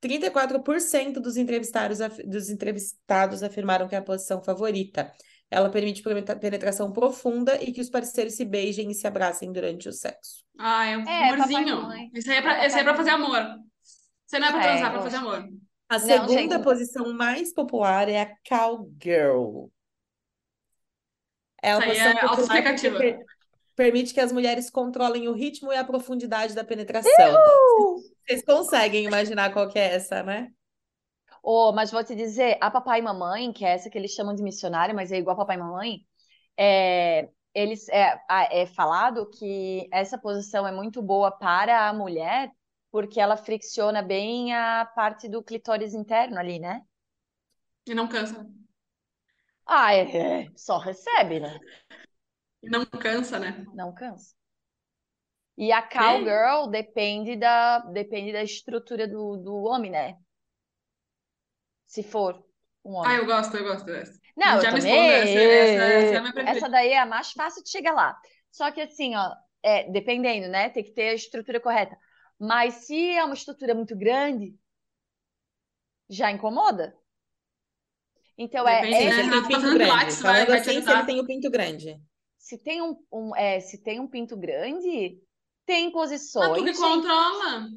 34% 0.03 1.13
dos 1.13 1.37
entrevistados, 1.37 1.99
dos 2.25 2.49
entrevistados 2.49 3.43
afirmaram 3.43 3.87
que 3.87 3.95
é 3.95 3.99
a 3.99 4.03
posição 4.03 4.43
favorita. 4.43 5.11
Ela 5.49 5.69
permite 5.69 6.03
penetração 6.39 6.91
profunda 6.91 7.57
e 7.63 7.71
que 7.71 7.81
os 7.81 7.89
parceiros 7.89 8.35
se 8.35 8.45
beijem 8.45 8.91
e 8.91 8.93
se 8.93 9.07
abracem 9.07 9.51
durante 9.51 9.89
o 9.89 9.93
sexo. 9.93 10.43
Ah, 10.57 10.85
é 10.85 10.97
um 10.97 11.07
é, 11.07 11.29
amorzinho. 11.29 11.87
Isso 12.13 12.29
aí 12.29 12.37
é 12.37 12.41
pra, 12.41 12.63
é 12.63 12.83
pra 12.83 12.95
fazer 12.95 13.09
amor. 13.11 13.57
Você 14.27 14.37
não 14.37 14.47
é 14.47 14.51
pra 14.51 14.61
transar, 14.61 14.89
é, 14.89 14.91
pra 14.91 15.01
fazer 15.01 15.17
amor. 15.17 15.49
A 15.89 15.97
Não, 15.97 16.05
segunda 16.05 16.55
gente. 16.55 16.63
posição 16.63 17.11
mais 17.13 17.51
popular 17.51 18.07
é 18.07 18.21
a 18.21 18.35
cowgirl. 18.47 19.69
É 21.61 21.75
uma 21.75 21.85
posição 21.85 22.11
é 22.11 22.27
popular 22.27 22.75
que 22.75 22.91
per 22.91 23.19
permite 23.75 24.13
que 24.13 24.19
as 24.19 24.31
mulheres 24.31 24.69
controlem 24.69 25.29
o 25.29 25.33
ritmo 25.33 25.71
e 25.71 25.77
a 25.77 25.85
profundidade 25.85 26.53
da 26.53 26.65
penetração. 26.65 27.11
Vocês 28.27 28.43
conseguem 28.43 29.05
imaginar 29.05 29.53
qual 29.53 29.69
que 29.69 29.79
é 29.79 29.95
essa, 29.95 30.21
né? 30.21 30.51
Oh, 31.41 31.71
mas 31.71 31.89
vou 31.89 32.03
te 32.03 32.13
dizer, 32.13 32.57
a 32.59 32.69
papai 32.69 32.99
e 32.99 33.01
mamãe, 33.01 33.53
que 33.53 33.63
é 33.63 33.69
essa 33.69 33.89
que 33.89 33.97
eles 33.97 34.11
chamam 34.11 34.35
de 34.35 34.43
missionária, 34.43 34.93
mas 34.93 35.11
é 35.13 35.17
igual 35.17 35.33
a 35.33 35.37
papai 35.37 35.55
e 35.55 35.59
mamãe, 35.59 36.01
é... 36.57 37.29
eles 37.53 37.87
é, 37.87 38.19
é 38.51 38.65
falado 38.67 39.29
que 39.29 39.87
essa 39.93 40.17
posição 40.17 40.67
é 40.67 40.71
muito 40.73 41.01
boa 41.01 41.31
para 41.31 41.87
a 41.87 41.93
mulher 41.93 42.51
porque 42.91 43.19
ela 43.19 43.37
fricciona 43.37 44.01
bem 44.01 44.53
a 44.53 44.85
parte 44.95 45.27
do 45.29 45.43
clitóris 45.43 45.93
interno 45.93 46.39
ali, 46.39 46.59
né? 46.59 46.81
E 47.85 47.93
não 47.93 48.07
cansa. 48.07 48.47
Ah, 49.65 49.93
é, 49.93 50.17
é, 50.17 50.47
só 50.55 50.77
recebe, 50.77 51.39
né? 51.39 51.59
Não 52.63 52.85
cansa, 52.85 53.39
né? 53.39 53.65
Não 53.73 53.93
cansa. 53.93 54.33
E 55.57 55.71
a 55.71 55.81
cowgirl 55.81 56.67
depende 56.69 57.35
da, 57.35 57.79
depende 57.79 58.31
da 58.31 58.41
estrutura 58.41 59.07
do, 59.07 59.37
do 59.37 59.63
homem, 59.63 59.91
né? 59.91 60.15
Se 61.85 62.01
for 62.01 62.43
um 62.83 62.93
homem. 62.93 63.11
Ah, 63.11 63.15
eu 63.17 63.25
gosto, 63.25 63.57
eu 63.57 63.63
gosto 63.63 63.85
dessa. 63.85 64.19
Não, 64.35 64.55
eu 64.55 64.61
Já 64.61 64.71
me 64.71 64.79
também. 64.79 65.11
essa, 65.11 65.29
essa, 65.29 65.83
essa 65.83 66.15
é 66.15 66.21
minha 66.21 66.49
Essa 66.49 66.69
daí 66.69 66.89
é 66.89 66.99
a 66.99 67.05
mais 67.05 67.31
fácil 67.33 67.63
de 67.63 67.69
chegar 67.69 67.91
lá. 67.91 68.17
Só 68.51 68.71
que 68.71 68.81
assim, 68.81 69.15
ó, 69.15 69.35
é, 69.61 69.91
dependendo, 69.91 70.47
né? 70.47 70.69
Tem 70.69 70.83
que 70.83 70.91
ter 70.91 71.09
a 71.09 71.13
estrutura 71.13 71.59
correta. 71.59 71.97
Mas 72.39 72.73
se 72.85 73.11
é 73.11 73.23
uma 73.23 73.33
estrutura 73.35 73.75
muito 73.75 73.95
grande, 73.95 74.57
já 76.09 76.29
incomoda. 76.29 76.93
Então 78.37 78.67
é, 78.67 78.87
Depende, 78.87 79.05
é- 79.07 79.11
Se 79.11 79.19
né? 79.19 79.21
ele 79.21 79.29
tem 79.29 79.43
Renato, 79.43 79.47
pinto 79.47 79.71
grande. 79.71 80.15
vai- 80.23 80.45
vai 80.47 80.61
te 80.61 80.69
assim, 80.69 80.81
se 80.81 80.91
ele 80.93 81.03
tem 81.03 81.19
o 81.19 81.25
pinto 81.25 81.49
grande. 81.51 81.99
se 82.37 82.57
tem 82.57 82.81
um, 82.81 82.95
um- 83.11 83.35
é, 83.35 83.59
se 83.59 83.77
tem 83.77 83.99
um 83.99 84.07
pinto 84.07 84.35
grande, 84.37 85.21
tem 85.65 85.91
Ah, 86.39 86.49
tu 86.53 86.63
posições. 86.63 86.63
que 86.63 86.73
controla. 86.73 87.69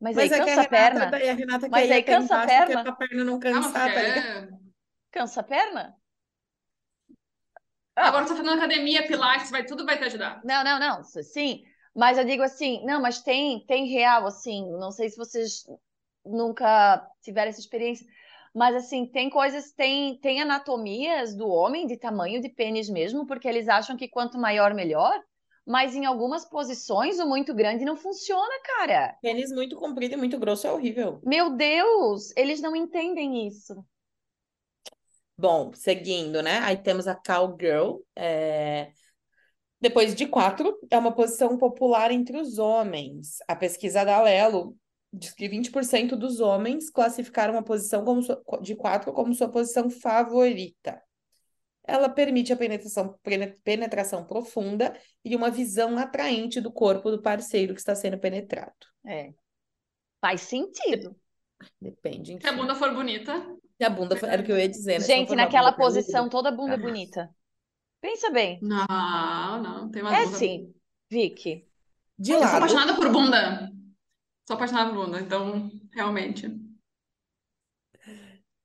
Mas 0.00 0.18
aí 0.18 0.28
Mas 0.28 0.32
é 0.32 0.40
que 0.40 0.50
a 0.50 0.54
cansa 0.54 0.62
a 0.62 0.64
perna. 0.64 1.06
a 1.30 1.34
Renata 1.34 1.68
Mas 1.68 1.90
aí 1.90 2.02
cansa 2.02 2.34
a 2.36 2.38
é 2.48 2.50
perna? 2.50 2.82
pra 2.82 2.92
perna 2.96 3.24
não 3.24 3.38
Ah, 3.50 3.68
mas 3.68 3.92
tá 3.92 4.02
ligado? 4.02 4.26
é... 4.26 4.48
Cansa 5.12 5.40
a 5.40 5.44
perna? 5.44 5.96
Ah, 7.96 8.08
Agora 8.08 8.24
tu 8.24 8.30
tá 8.30 8.36
fazendo 8.36 8.50
academia, 8.56 9.06
pilates, 9.06 9.48
vai, 9.50 9.64
tudo 9.64 9.84
vai 9.86 9.96
te 9.98 10.04
ajudar. 10.04 10.42
Não, 10.42 10.62
não, 10.64 10.78
não, 10.78 11.02
sim. 11.22 11.64
Mas 11.94 12.18
eu 12.18 12.24
digo 12.24 12.42
assim, 12.42 12.84
não, 12.84 13.00
mas 13.00 13.20
tem, 13.20 13.64
tem 13.66 13.86
real, 13.86 14.26
assim, 14.26 14.70
não 14.78 14.90
sei 14.90 15.10
se 15.10 15.16
vocês 15.16 15.64
nunca 16.24 17.06
tiveram 17.22 17.48
essa 17.48 17.60
experiência, 17.60 18.06
mas 18.54 18.74
assim, 18.74 19.06
tem 19.06 19.30
coisas, 19.30 19.72
tem, 19.72 20.18
tem 20.18 20.40
anatomias 20.40 21.34
do 21.34 21.48
homem 21.48 21.86
de 21.86 21.96
tamanho 21.96 22.40
de 22.40 22.48
pênis 22.48 22.88
mesmo, 22.88 23.26
porque 23.26 23.48
eles 23.48 23.68
acham 23.68 23.96
que 23.96 24.08
quanto 24.08 24.38
maior, 24.38 24.74
melhor, 24.74 25.20
mas 25.66 25.94
em 25.94 26.04
algumas 26.04 26.44
posições 26.44 27.18
o 27.18 27.26
muito 27.26 27.54
grande 27.54 27.84
não 27.84 27.96
funciona, 27.96 28.52
cara. 28.64 29.16
Pênis 29.22 29.52
muito 29.52 29.76
comprido 29.76 30.14
e 30.14 30.16
muito 30.16 30.38
grosso 30.38 30.66
é 30.66 30.72
horrível. 30.72 31.20
Meu 31.24 31.56
Deus, 31.56 32.32
eles 32.36 32.60
não 32.60 32.74
entendem 32.74 33.46
isso. 33.46 33.84
Bom, 35.36 35.72
seguindo, 35.72 36.42
né? 36.42 36.58
Aí 36.58 36.76
temos 36.76 37.06
a 37.06 37.14
cowgirl. 37.14 38.00
é, 38.16 38.90
Depois 39.80 40.14
de 40.14 40.26
quatro, 40.26 40.78
é 40.90 40.98
uma 40.98 41.12
posição 41.14 41.56
popular 41.56 42.10
entre 42.10 42.36
os 42.36 42.58
homens. 42.58 43.38
A 43.48 43.56
pesquisa 43.56 44.04
da 44.04 44.20
Lelo 44.22 44.76
diz 45.12 45.32
que 45.32 45.48
20% 45.48 46.16
dos 46.16 46.38
homens 46.40 46.90
classificaram 46.90 47.56
a 47.58 47.62
posição 47.62 48.04
como 48.04 48.22
sua- 48.22 48.42
de 48.60 48.74
quatro 48.76 49.12
como 49.12 49.34
sua 49.34 49.48
posição 49.48 49.88
favorita. 49.88 51.02
Ela 51.82 52.08
permite 52.08 52.52
a 52.52 52.56
penetração, 52.56 53.18
pene- 53.22 53.56
penetração 53.64 54.24
profunda 54.24 54.94
e 55.24 55.34
uma 55.34 55.50
visão 55.50 55.96
atraente 55.96 56.60
do 56.60 56.70
corpo 56.70 57.10
do 57.10 57.22
parceiro 57.22 57.72
que 57.74 57.80
está 57.80 57.94
sendo 57.94 58.18
penetrado. 58.18 58.72
É. 59.04 59.32
Faz 60.20 60.42
sentido. 60.42 61.16
Depende, 61.80 62.38
Se 62.40 62.46
a 62.46 62.50
enfim. 62.50 62.60
bunda 62.60 62.74
for 62.74 62.94
bonita. 62.94 63.32
Se 63.78 63.84
a 63.84 63.90
bunda 63.90 64.14
for- 64.14 64.28
era 64.28 64.42
o 64.42 64.44
que 64.44 64.52
eu 64.52 64.58
ia 64.58 64.68
dizer, 64.68 65.00
né? 65.00 65.06
Gente, 65.06 65.34
naquela 65.34 65.72
posição 65.72 66.28
toda 66.28 66.52
bunda 66.52 66.74
é 66.74 66.78
bonita. 66.78 67.30
Pensa 68.00 68.30
bem. 68.30 68.58
Não, 68.62 69.62
não, 69.62 69.90
tem 69.90 70.02
umas 70.02 70.12
É 70.12 70.24
bundas. 70.24 70.38
sim, 70.38 70.74
Vicky. 71.10 71.66
De 72.18 72.32
Eu 72.32 72.38
sou 72.38 72.46
lado, 72.46 72.56
apaixonada 72.56 72.94
por 72.96 73.10
bunda. 73.10 73.70
Sou 74.46 74.56
apaixonada 74.56 74.90
por 74.90 75.04
bunda, 75.06 75.20
então, 75.20 75.70
realmente. 75.92 76.48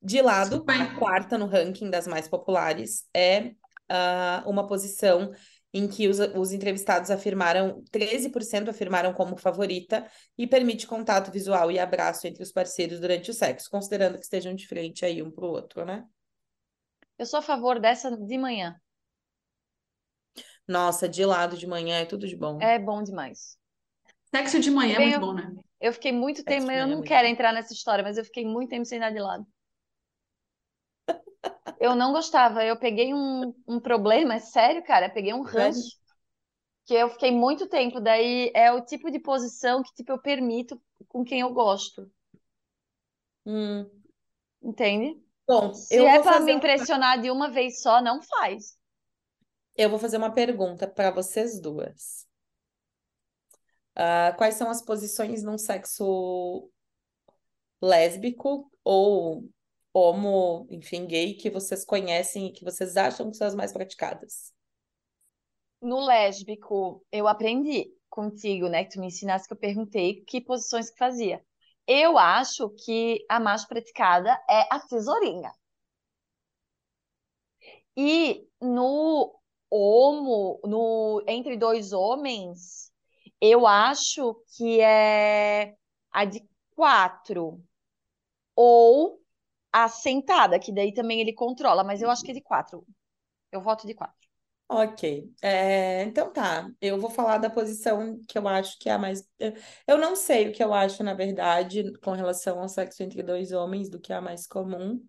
De 0.02 0.22
lado, 0.22 0.64
a 0.68 0.96
quarta 1.00 1.38
no 1.38 1.48
ranking 1.48 1.90
das 1.90 2.06
mais 2.08 2.28
populares 2.28 3.08
é 3.14 3.56
ah, 3.90 4.44
uma 4.46 4.68
posição 4.68 5.32
em 5.74 5.88
que 5.88 6.08
os, 6.08 6.20
os 6.20 6.54
entrevistados 6.54 7.12
afirmaram, 7.12 7.84
13% 7.92 8.70
afirmaram 8.70 9.14
como 9.14 9.36
favorita 9.36 10.10
e 10.38 10.48
permite 10.48 10.88
contato 10.88 11.32
visual 11.32 11.70
e 11.70 11.78
abraço 11.80 12.28
entre 12.28 12.42
os 12.42 12.52
parceiros 12.52 13.00
durante 13.00 13.30
o 13.30 13.34
sexo, 13.34 13.70
considerando 13.70 14.18
que 14.18 14.24
estejam 14.24 14.56
de 14.56 14.66
frente 14.68 15.04
aí 15.04 15.22
um 15.22 15.30
pro 15.30 15.48
outro, 15.48 15.84
né? 15.84 16.06
Eu 17.18 17.26
sou 17.26 17.40
a 17.40 17.42
favor 17.42 17.80
dessa 17.80 18.16
de 18.16 18.38
manhã. 18.38 18.80
Nossa, 20.68 21.10
de 21.10 21.26
lado 21.26 21.58
de 21.58 21.66
manhã 21.66 21.98
é 22.02 22.06
tudo 22.06 22.28
de 22.28 22.36
bom. 22.36 22.70
É 22.70 22.78
bom 22.78 23.02
demais. 23.02 23.58
Sexo 24.32 24.60
de 24.60 24.70
manhã 24.70 24.98
é 24.98 25.00
Bem, 25.00 25.00
muito 25.00 25.20
eu- 25.20 25.20
bom, 25.20 25.34
né? 25.34 25.52
Eu 25.82 25.92
fiquei 25.94 26.12
muito 26.12 26.44
Sexo 26.46 26.46
tempo, 26.46 26.72
eu 26.72 26.88
é 26.88 26.88
não 26.88 27.02
muito 27.02 27.04
quero 27.04 27.28
bom. 27.28 27.28
entrar 27.28 27.52
nessa 27.54 27.74
história, 27.74 28.04
mas 28.04 28.18
eu 28.18 28.24
fiquei 28.26 28.46
muito 28.46 28.70
tempo 28.70 28.86
sem 28.86 29.00
dar 29.00 29.12
de 29.12 29.20
lado. 29.20 29.46
Eu 31.80 31.96
não 31.96 32.12
gostava, 32.14 32.64
eu 32.66 32.78
peguei 32.80 33.14
um, 33.14 33.54
um 33.68 33.80
problema, 33.80 34.36
é 34.36 34.40
sério, 34.40 34.84
cara, 34.84 35.08
eu 35.08 35.14
peguei 35.14 35.34
um 35.34 35.42
ranço, 35.44 35.98
que 36.86 36.94
eu 36.96 37.10
fiquei 37.10 37.32
muito 37.32 37.68
tempo, 37.70 38.00
daí 38.02 38.52
é 38.56 38.72
o 38.72 38.86
tipo 38.86 39.12
de 39.12 39.20
posição 39.20 39.84
que 39.84 39.94
tipo, 39.96 40.12
eu 40.14 40.22
permito 40.22 40.82
com 41.10 41.24
quem 41.26 41.42
eu 41.42 41.54
gosto, 41.54 42.12
Hum. 43.46 43.90
entende? 44.62 45.18
Bom, 45.48 45.72
Se 45.72 46.02
eu 46.02 46.08
é 46.08 46.12
vou 46.12 46.24
pra 46.24 46.40
fazer 46.40 46.52
me 46.52 46.54
uma- 46.54 46.54
impressionar 46.54 47.22
de 47.22 47.32
uma 47.32 47.50
vez 47.52 47.82
só, 47.82 48.02
não 48.02 48.22
faz. 48.24 48.78
Eu 49.76 49.90
vou 49.90 50.00
fazer 50.00 50.18
uma 50.18 50.34
pergunta 50.34 50.88
para 50.88 51.12
vocês 51.12 51.60
duas. 51.60 52.26
Ah, 53.96 54.34
quais 54.38 54.56
são 54.56 54.70
as 54.70 54.82
posições 54.82 55.44
num 55.44 55.58
sexo 55.58 56.70
lésbico 57.82 58.70
ou 58.84 59.50
homo, 59.94 60.68
enfim, 60.70 61.06
gay, 61.06 61.34
que 61.36 61.50
vocês 61.50 61.86
conhecem 61.86 62.48
e 62.48 62.52
que 62.52 62.64
vocês 62.66 62.98
acham 62.98 63.32
que 63.32 63.38
são 63.38 63.48
as 63.48 63.56
mais 63.56 63.72
praticadas? 63.72 64.54
No 65.82 66.06
lésbico, 66.06 67.06
eu 67.12 67.28
aprendi 67.28 67.94
contigo, 68.10 68.68
né? 68.68 68.84
Que 68.84 68.92
tu 68.92 69.00
me 69.00 69.08
ensinaste 69.08 69.48
que 69.48 69.54
eu 69.54 69.58
perguntei 69.58 70.22
que 70.26 70.42
posições 70.42 70.90
que 70.90 70.98
fazia. 70.98 71.44
Eu 71.88 72.18
acho 72.18 72.70
que 72.70 73.24
a 73.30 73.40
mais 73.40 73.66
praticada 73.66 74.32
é 74.50 74.68
a 74.72 74.80
tesourinha. 74.80 75.52
E 77.96 78.46
no 78.60 79.34
homo, 79.76 80.60
no 80.66 81.24
entre 81.28 81.58
dois 81.58 81.94
homens, 81.94 82.92
eu 83.42 83.68
acho 83.68 84.36
que 84.58 84.80
é 84.82 85.76
a 86.12 86.26
de 86.26 86.48
quatro. 86.76 87.64
Ou 88.56 89.22
a 89.74 89.88
sentada, 89.90 90.60
que 90.60 90.74
daí 90.74 90.94
também 90.94 91.22
ele 91.22 91.34
controla, 91.34 91.84
mas 91.84 92.02
eu 92.02 92.10
acho 92.12 92.24
que 92.26 92.32
é 92.32 92.34
de 92.36 92.42
quatro. 92.42 92.86
Eu 93.52 93.62
voto 93.62 93.88
de 93.88 93.94
quatro. 93.96 94.28
Ok, 94.68 95.32
É, 95.44 96.04
então 96.04 96.34
tá. 96.34 96.68
Eu 96.82 97.00
vou 97.00 97.10
falar 97.10 97.38
da 97.38 97.50
posição 97.52 98.20
que 98.28 98.36
eu 98.38 98.48
acho 98.48 98.80
que 98.80 98.90
é 98.90 98.94
a 98.94 98.98
mais. 98.98 99.24
eu- 99.88 99.98
não 99.98 100.16
sei 100.16 100.50
o 100.50 100.54
que 100.54 100.64
eu 100.64 100.74
acho, 100.74 101.04
na 101.04 101.14
verdade, 101.14 101.94
com 102.02 102.12
relação 102.14 102.60
ao 102.60 102.68
sexo 102.68 103.04
entre 103.04 103.22
dois 103.22 103.52
homens, 103.52 103.90
do 103.90 104.00
que 104.00 104.12
é 104.12 104.16
a 104.16 104.22
mais 104.22 104.48
comum, 104.48 105.00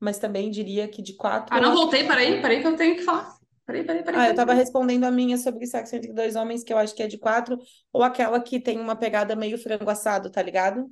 mas 0.00 0.18
também 0.18 0.50
diria 0.50 0.88
que 0.88 1.02
de 1.02 1.14
quatro. 1.14 1.54
Ah, 1.54 1.58
eu 1.58 1.62
não 1.62 1.72
voltei, 1.74 2.04
peraí, 2.06 2.40
peraí 2.40 2.60
que 2.60 2.66
eu 2.66 2.76
tenho 2.76 2.96
que 2.96 3.02
falar. 3.02 3.36
Peraí, 3.72 3.84
peraí, 3.84 4.04
peraí. 4.04 4.20
Ah, 4.20 4.28
eu 4.28 4.34
tava 4.34 4.52
respondendo 4.52 5.04
a 5.04 5.10
minha 5.10 5.38
sobre 5.38 5.66
sexo 5.66 5.96
entre 5.96 6.12
dois 6.12 6.36
homens, 6.36 6.62
que 6.62 6.72
eu 6.72 6.78
acho 6.78 6.94
que 6.94 7.02
é 7.02 7.08
de 7.08 7.18
quatro, 7.18 7.58
ou 7.92 8.02
aquela 8.02 8.40
que 8.40 8.60
tem 8.60 8.78
uma 8.78 8.94
pegada 8.94 9.34
meio 9.34 9.56
frango 9.56 9.88
assado, 9.88 10.30
tá 10.30 10.42
ligado? 10.42 10.90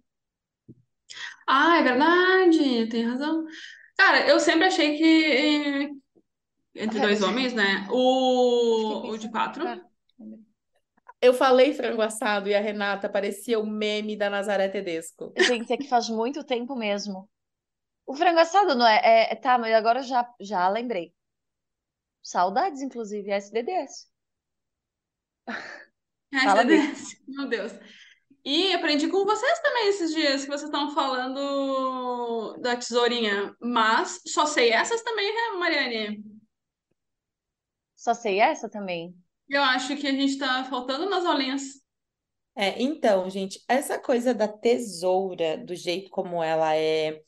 Ah, 1.47 1.79
é 1.79 1.83
verdade, 1.83 2.89
tem 2.89 3.05
razão. 3.07 3.45
Cara, 3.97 4.27
eu 4.29 4.41
sempre 4.41 4.67
achei 4.67 4.97
que 4.97 5.05
eh, 5.05 5.91
entre 6.75 7.01
dois 7.01 7.23
homens, 7.23 7.53
né? 7.53 7.87
O, 7.93 9.11
o 9.11 9.19
de 9.19 9.29
quatro. 9.31 9.65
Tá. 9.65 9.79
Eu 11.23 11.35
falei 11.35 11.75
frango 11.75 12.01
assado 12.01 12.49
e 12.49 12.55
a 12.55 12.61
Renata 12.61 13.09
parecia 13.09 13.61
o 13.61 13.67
meme 13.67 14.17
da 14.17 14.31
Nazaré 14.31 14.69
Tedesco. 14.69 15.33
Gente, 15.37 15.71
é 15.73 15.77
que 15.77 15.89
faz 15.89 16.09
muito 16.09 16.43
tempo 16.45 16.75
mesmo. 16.75 17.29
O 18.07 18.15
frango 18.15 18.41
assado 18.41 18.75
não 18.75 18.87
é, 18.87 19.01
é- 19.05 19.33
é- 19.33 19.37
Tá, 19.37 19.59
mas 19.59 19.75
agora 19.75 20.01
eu 20.01 20.05
já, 20.05 20.27
já 20.41 20.69
lembrei. 20.69 21.13
Saudades, 22.23 22.83
inclusive, 22.83 23.31
SDDS. 23.31 24.09
SDDS, 26.33 27.23
meu 27.27 27.49
Deus. 27.49 27.73
E 28.45 28.73
aprendi 28.73 29.09
com 29.09 29.25
vocês 29.25 29.59
também 29.61 29.89
esses 29.89 30.15
dias 30.15 30.43
que 30.43 30.50
vocês 30.50 30.65
estão 30.65 30.95
falando 30.95 32.57
da 32.59 32.77
tesourinha. 32.77 33.55
Mas 33.61 34.21
só 34.27 34.47
sei 34.47 34.71
essas 34.71 35.03
também, 35.03 35.35
né, 35.35 35.59
Mariane? 35.59 36.25
Só 37.95 38.15
sei 38.15 38.41
essa 38.41 38.69
também. 38.69 39.15
Eu 39.49 39.62
acho 39.62 39.97
que 39.97 40.07
a 40.07 40.12
gente 40.12 40.39
tá 40.39 40.65
faltando 40.65 41.11
nas 41.11 41.25
aulinhas. 41.27 41.81
É, 42.57 42.81
então, 42.81 43.29
gente, 43.29 43.62
essa 43.69 43.99
coisa 43.99 44.33
da 44.33 44.49
tesoura, 44.49 45.59
do 45.59 45.75
jeito 45.75 46.11
como 46.11 46.43
ela 46.43 46.75
é 46.75 47.21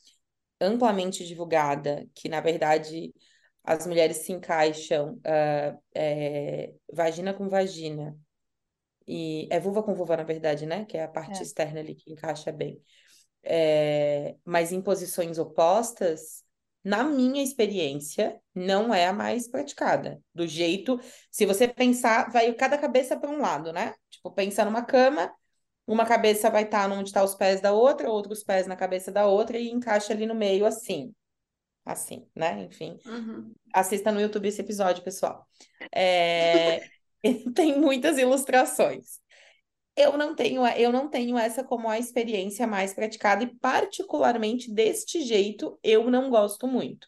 amplamente 0.60 1.26
divulgada, 1.26 2.06
que 2.14 2.28
na 2.28 2.40
verdade 2.40 3.12
as 3.64 3.86
mulheres 3.86 4.18
se 4.18 4.32
encaixam 4.32 5.14
uh, 5.14 5.78
é, 5.94 6.72
vagina 6.92 7.32
com 7.32 7.48
vagina. 7.48 8.16
E 9.06 9.48
é 9.50 9.58
vulva 9.58 9.82
com 9.82 9.94
vulva, 9.94 10.16
na 10.16 10.22
verdade, 10.22 10.64
né? 10.66 10.84
Que 10.84 10.96
é 10.96 11.04
a 11.04 11.08
parte 11.08 11.40
É. 11.40 11.42
externa 11.42 11.80
ali 11.80 11.94
que 11.94 12.12
encaixa 12.12 12.52
bem. 12.52 12.80
É, 13.42 14.36
mas 14.44 14.72
em 14.72 14.80
posições 14.80 15.38
opostas, 15.38 16.44
na 16.84 17.04
minha 17.04 17.42
experiência, 17.42 18.40
não 18.54 18.94
é 18.94 19.06
a 19.06 19.12
mais 19.12 19.48
praticada. 19.48 20.20
Do 20.34 20.46
jeito, 20.46 21.00
se 21.30 21.46
você 21.46 21.66
pensar, 21.68 22.30
vai 22.30 22.52
cada 22.54 22.78
cabeça 22.78 23.18
para 23.18 23.30
um 23.30 23.40
lado, 23.40 23.72
né? 23.72 23.94
Tipo, 24.10 24.30
pensa 24.30 24.64
numa 24.64 24.84
cama, 24.84 25.32
uma 25.86 26.06
cabeça 26.06 26.50
vai 26.50 26.62
estar 26.64 26.90
onde 26.90 27.08
estão 27.08 27.24
os 27.24 27.34
pés 27.34 27.60
da 27.60 27.72
outra, 27.72 28.10
outros 28.10 28.42
pés 28.44 28.66
na 28.66 28.76
cabeça 28.76 29.10
da 29.10 29.26
outra 29.26 29.58
e 29.58 29.68
encaixa 29.70 30.12
ali 30.12 30.26
no 30.26 30.34
meio 30.34 30.64
assim. 30.64 31.12
Assim, 31.84 32.26
né? 32.34 32.64
Enfim. 32.64 32.98
Uhum. 33.04 33.54
Assista 33.72 34.12
no 34.12 34.20
YouTube 34.20 34.48
esse 34.48 34.60
episódio, 34.60 35.02
pessoal. 35.02 35.46
É, 35.94 36.82
Tem 37.54 37.78
muitas 37.78 38.18
ilustrações. 38.18 39.20
Eu 39.94 40.16
não 40.16 40.34
tenho, 40.34 40.66
eu 40.66 40.90
não 40.90 41.08
tenho 41.08 41.36
essa 41.36 41.62
como 41.62 41.88
a 41.88 41.98
experiência 41.98 42.66
mais 42.66 42.94
praticada 42.94 43.44
e 43.44 43.54
particularmente 43.56 44.72
deste 44.72 45.20
jeito 45.22 45.78
eu 45.82 46.10
não 46.10 46.30
gosto 46.30 46.66
muito. 46.66 47.06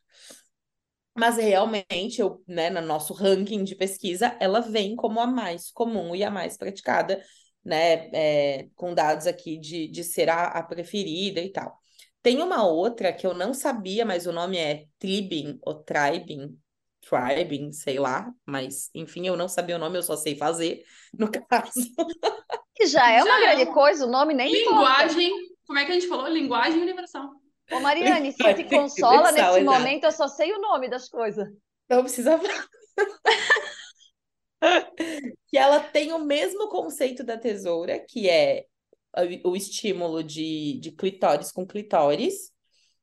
Mas 1.17 1.37
realmente, 1.37 2.21
eu, 2.21 2.43
né, 2.47 2.69
no 2.71 2.81
nosso 2.81 3.15
ranking 3.15 3.63
de 3.63 3.77
pesquisa, 3.77 4.37
ela 4.41 4.61
vem 4.61 4.97
como 4.97 5.21
a 5.21 5.27
mais 5.27 5.71
comum 5.71 6.15
e 6.15 6.25
a 6.25 6.31
mais 6.31 6.57
praticada, 6.57 7.23
né, 7.65 8.11
é, 8.13 8.69
com 8.75 8.93
dados 8.93 9.27
aqui 9.27 9.57
de, 9.57 9.89
de 9.89 10.03
ser 10.03 10.29
a, 10.29 10.47
a 10.47 10.63
preferida 10.63 11.41
e 11.41 11.51
tal. 11.51 11.81
Tem 12.25 12.41
uma 12.43 12.67
outra 12.67 13.13
que 13.13 13.27
eu 13.27 13.35
não 13.35 13.53
sabia, 13.53 14.03
mas 14.07 14.27
o 14.27 14.33
nome 14.33 14.57
é 14.57 14.87
Tribing 14.99 15.59
ou 15.61 15.75
Tribing, 15.85 16.59
Tribing, 17.03 17.71
sei 17.71 17.99
lá, 17.99 18.33
mas 18.47 18.89
enfim, 18.95 19.27
eu 19.27 19.37
não 19.37 19.47
sabia 19.47 19.77
o 19.77 19.79
nome, 19.79 19.99
eu 19.99 20.03
só 20.03 20.17
sei 20.17 20.35
fazer, 20.35 20.83
no 21.13 21.31
caso. 21.47 21.87
Que 22.75 22.87
já 22.87 23.11
é 23.11 23.23
uma 23.23 23.27
Já 23.27 23.39
é 23.39 23.43
grande 23.43 23.65
uma- 23.65 23.75
coisa, 23.75 24.07
o 24.07 24.11
nome 24.11 24.33
nem 24.33 24.51
importa. 24.51 24.79
Linguagem, 24.79 25.31
como 25.67 25.79
é 25.79 25.85
que 25.85 25.91
a 25.91 25.95
gente 25.95 26.09
falou? 26.09 26.27
Linguagem 26.29 26.81
universal. 26.81 27.29
Ô, 27.71 27.81
Mariane, 27.81 28.33
se 28.33 28.39
te 28.55 28.65
consola 28.65 29.31
nesse 29.31 29.41
exato. 29.61 29.65
momento, 29.65 30.05
eu 30.05 30.13
só 30.13 30.27
sei 30.27 30.51
o 30.55 30.61
nome 30.63 30.89
das 30.89 31.11
coisas. 31.11 31.47
Não 31.91 32.01
precisa 32.03 32.39
falar. 32.39 32.67
que 35.47 35.59
ela 35.59 35.79
tem 35.79 36.11
o 36.15 36.19
mesmo 36.25 36.69
conceito 36.71 37.23
da 37.23 37.37
tesoura, 37.37 37.99
que 37.99 38.31
é 38.31 38.65
o, 39.45 39.55
estímulo 39.57 40.23
de, 40.23 40.79
de 40.81 40.91
clitóris 40.93 41.51
com 41.53 41.67
clitóris, 41.67 42.53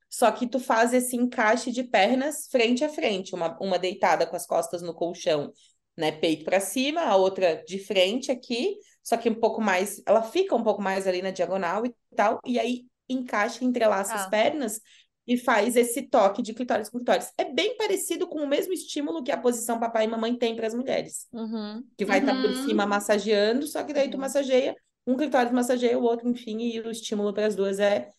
só 0.09 0.31
que 0.31 0.45
tu 0.47 0.59
faz 0.59 0.93
esse 0.93 1.15
encaixe 1.15 1.71
de 1.71 1.83
pernas 1.83 2.47
frente 2.51 2.83
a 2.83 2.89
frente, 2.89 3.33
uma, 3.33 3.57
uma 3.61 3.79
deitada 3.79 4.25
com 4.27 4.35
as 4.35 4.45
costas 4.45 4.81
no 4.81 4.93
colchão, 4.93 5.51
né, 5.95 6.11
peito 6.11 6.43
para 6.45 6.59
cima, 6.59 7.01
a 7.01 7.15
outra 7.15 7.63
de 7.65 7.79
frente 7.79 8.31
aqui, 8.31 8.75
só 9.03 9.17
que 9.17 9.29
um 9.29 9.35
pouco 9.35 9.61
mais, 9.61 10.01
ela 10.05 10.21
fica 10.21 10.55
um 10.55 10.63
pouco 10.63 10.81
mais 10.81 11.07
ali 11.07 11.21
na 11.21 11.31
diagonal 11.31 11.85
e 11.85 11.93
tal, 12.15 12.39
e 12.45 12.59
aí 12.59 12.85
encaixa, 13.09 13.63
entrelaça 13.63 14.13
as 14.15 14.25
Ah. 14.25 14.29
pernas 14.29 14.79
e 15.27 15.37
faz 15.37 15.75
esse 15.75 16.01
toque 16.03 16.41
de 16.41 16.53
clitóris 16.53 16.89
com 16.89 16.97
clitóris. 16.97 17.31
É 17.37 17.45
bem 17.45 17.77
parecido 17.77 18.27
com 18.27 18.39
o 18.39 18.47
mesmo 18.47 18.73
estímulo 18.73 19.23
que 19.23 19.31
a 19.31 19.37
posição 19.37 19.79
papai 19.79 20.05
e 20.05 20.07
mamãe 20.07 20.35
tem 20.35 20.55
para 20.55 20.67
as 20.67 20.73
mulheres, 20.73 21.27
Uhum. 21.31 21.83
que 21.97 22.05
vai 22.05 22.19
estar 22.19 22.35
por 22.35 22.49
Uhum. 22.49 22.63
cima 22.63 22.85
massageando, 22.85 23.67
só 23.67 23.83
que 23.83 23.93
daí 23.93 24.09
tu 24.09 24.15
Uhum. 24.15 24.21
massageia, 24.21 24.75
um 25.05 25.15
clitóris 25.17 25.51
massageia 25.51 25.98
o 25.98 26.03
outro, 26.03 26.29
enfim, 26.29 26.60
e 26.62 26.79
o 26.81 26.91
estímulo 26.91 27.34
para 27.34 27.48
as 27.48 27.55
duas 27.55 27.79
é 27.79 28.10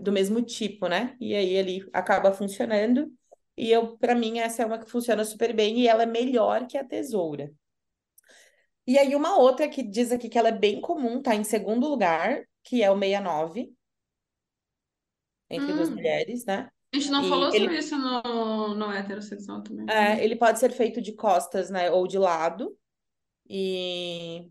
do 0.00 0.12
mesmo 0.12 0.42
tipo, 0.42 0.88
né? 0.88 1.16
E 1.20 1.34
aí 1.34 1.54
ele 1.54 1.88
acaba 1.92 2.32
funcionando. 2.32 3.12
E 3.56 3.70
eu, 3.70 3.96
para 3.98 4.14
mim, 4.14 4.38
essa 4.38 4.62
é 4.62 4.66
uma 4.66 4.78
que 4.78 4.90
funciona 4.90 5.24
super 5.24 5.54
bem 5.54 5.80
e 5.80 5.88
ela 5.88 6.02
é 6.04 6.06
melhor 6.06 6.66
que 6.66 6.78
a 6.78 6.84
tesoura. 6.84 7.52
E 8.86 8.98
aí 8.98 9.14
uma 9.16 9.36
outra 9.38 9.68
que 9.68 9.82
diz 9.82 10.12
aqui 10.12 10.28
que 10.28 10.38
ela 10.38 10.48
é 10.48 10.52
bem 10.52 10.80
comum, 10.80 11.20
tá 11.22 11.34
em 11.34 11.44
segundo 11.44 11.88
lugar, 11.88 12.44
que 12.62 12.82
é 12.82 12.90
o 12.90 12.98
69, 12.98 13.74
entre 15.50 15.72
duas 15.72 15.88
Hum. 15.90 15.94
mulheres, 15.94 16.44
né? 16.44 16.70
A 16.92 16.96
gente 16.98 17.10
não 17.10 17.22
E 17.22 17.28
falou 17.28 17.50
ele- 17.52 17.66
sobre 17.68 17.78
isso 17.78 17.96
no, 17.98 18.74
no 18.74 18.92
heterossexual 18.92 19.62
também. 19.62 19.86
É, 19.86 20.22
ele 20.24 20.36
pode 20.36 20.58
ser 20.58 20.72
feito 20.72 21.00
de 21.02 21.12
costas, 21.12 21.70
né, 21.70 21.90
ou 21.90 22.06
de 22.06 22.18
lado. 22.18 22.76
E, 23.48 24.50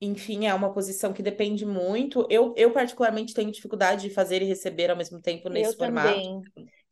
enfim, 0.00 0.46
é 0.46 0.54
uma 0.54 0.72
posição 0.72 1.12
que 1.12 1.22
depende 1.22 1.64
muito. 1.66 2.26
Eu, 2.30 2.54
eu 2.56 2.72
particularmente 2.72 3.34
tenho 3.34 3.50
dificuldade 3.52 4.02
de 4.08 4.10
fazer 4.14 4.42
e 4.42 4.44
receber 4.46 4.90
ao 4.90 4.96
mesmo 4.96 5.20
tempo 5.20 5.48
nesse 5.48 5.72
Eu 5.72 5.76
formato. 5.76 6.30
também. 6.32 6.40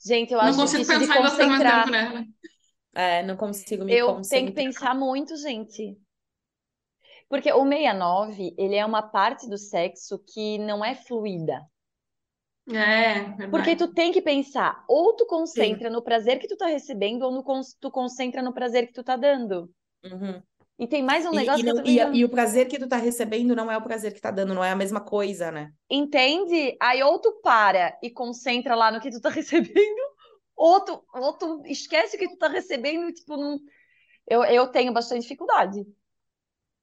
Gente, 0.04 0.32
eu 0.32 0.40
Não 0.40 0.54
acho 0.54 0.56
consigo 0.56 0.84
difícil 0.84 0.98
de 0.98 1.06
pensar 1.06 1.20
mesmo 1.20 1.38
concentrar. 1.38 1.62
tempo, 1.62 1.88
né? 1.90 2.26
É, 2.94 3.22
não 3.24 3.36
consigo 3.36 3.84
me 3.84 3.96
Eu 3.96 4.20
tenho 4.28 4.48
que 4.48 4.52
pensar 4.52 4.94
muito, 4.94 5.34
gente. 5.38 5.96
Porque 7.28 7.52
o 7.52 7.64
69, 7.66 8.54
ele 8.56 8.76
é 8.76 8.86
uma 8.86 9.02
parte 9.02 9.46
do 9.46 9.58
sexo 9.58 10.18
que 10.26 10.56
não 10.58 10.82
é 10.82 10.94
fluida. 10.94 11.60
É, 12.68 13.36
Porque 13.50 13.74
verdade. 13.74 13.74
tu 13.74 13.88
tem 13.90 14.12
que 14.12 14.20
pensar, 14.20 14.84
ou 14.86 15.16
tu 15.16 15.24
concentra 15.26 15.88
no 15.88 16.02
prazer 16.02 16.38
que 16.38 16.46
tu 16.46 16.56
tá 16.58 16.66
recebendo, 16.66 17.22
ou 17.22 17.32
no 17.32 17.42
tu 17.80 17.90
concentra 17.90 18.42
no 18.42 18.52
prazer 18.52 18.86
que 18.86 18.92
tu 18.92 19.02
tá 19.02 19.16
dando. 19.16 19.70
Uhum. 20.04 20.42
E 20.78 20.86
tem 20.86 21.02
mais 21.02 21.26
um 21.26 21.32
E, 21.32 21.38
negócio 21.40 21.60
e, 21.60 21.62
que 21.64 21.70
eu 21.70 21.74
não- 21.74 21.82
também 21.82 21.92
e, 21.92 22.00
a- 22.00 22.10
não 22.10 22.14
e 22.14 22.24
o 22.24 22.28
prazer 22.30 22.66
que 22.68 22.78
tu 22.78 22.88
tá 22.88 22.96
recebendo 22.96 23.54
não 23.56 23.70
é 23.70 23.76
o 23.76 23.82
prazer 23.82 24.14
que 24.14 24.20
tá 24.20 24.30
dando, 24.30 24.54
não 24.54 24.64
é 24.64 24.70
a 24.70 24.76
mesma 24.76 25.00
coisa, 25.00 25.50
né? 25.50 25.72
entende. 25.90 26.76
Aí 26.80 27.02
ou 27.02 27.18
tu 27.20 27.40
para 27.42 27.98
e 28.02 28.10
concentra 28.10 28.74
lá 28.74 28.90
no 28.90 29.00
que 29.00 29.10
tu 29.10 29.20
tá 29.20 29.28
recebendo, 29.30 30.00
ou 30.56 30.84
tu, 30.84 31.04
ou 31.14 31.32
tu 31.38 31.62
esquece 31.66 32.16
o 32.16 32.18
que 32.18 32.28
tu 32.28 32.36
tá 32.38 32.48
recebendo, 32.48 33.08
e, 33.10 33.14
tipo, 33.14 33.36
não... 33.36 33.58
Eu, 34.28 34.44
eu 34.44 34.68
tenho 34.68 34.92
bastante 34.92 35.22
dificuldade. 35.22 35.86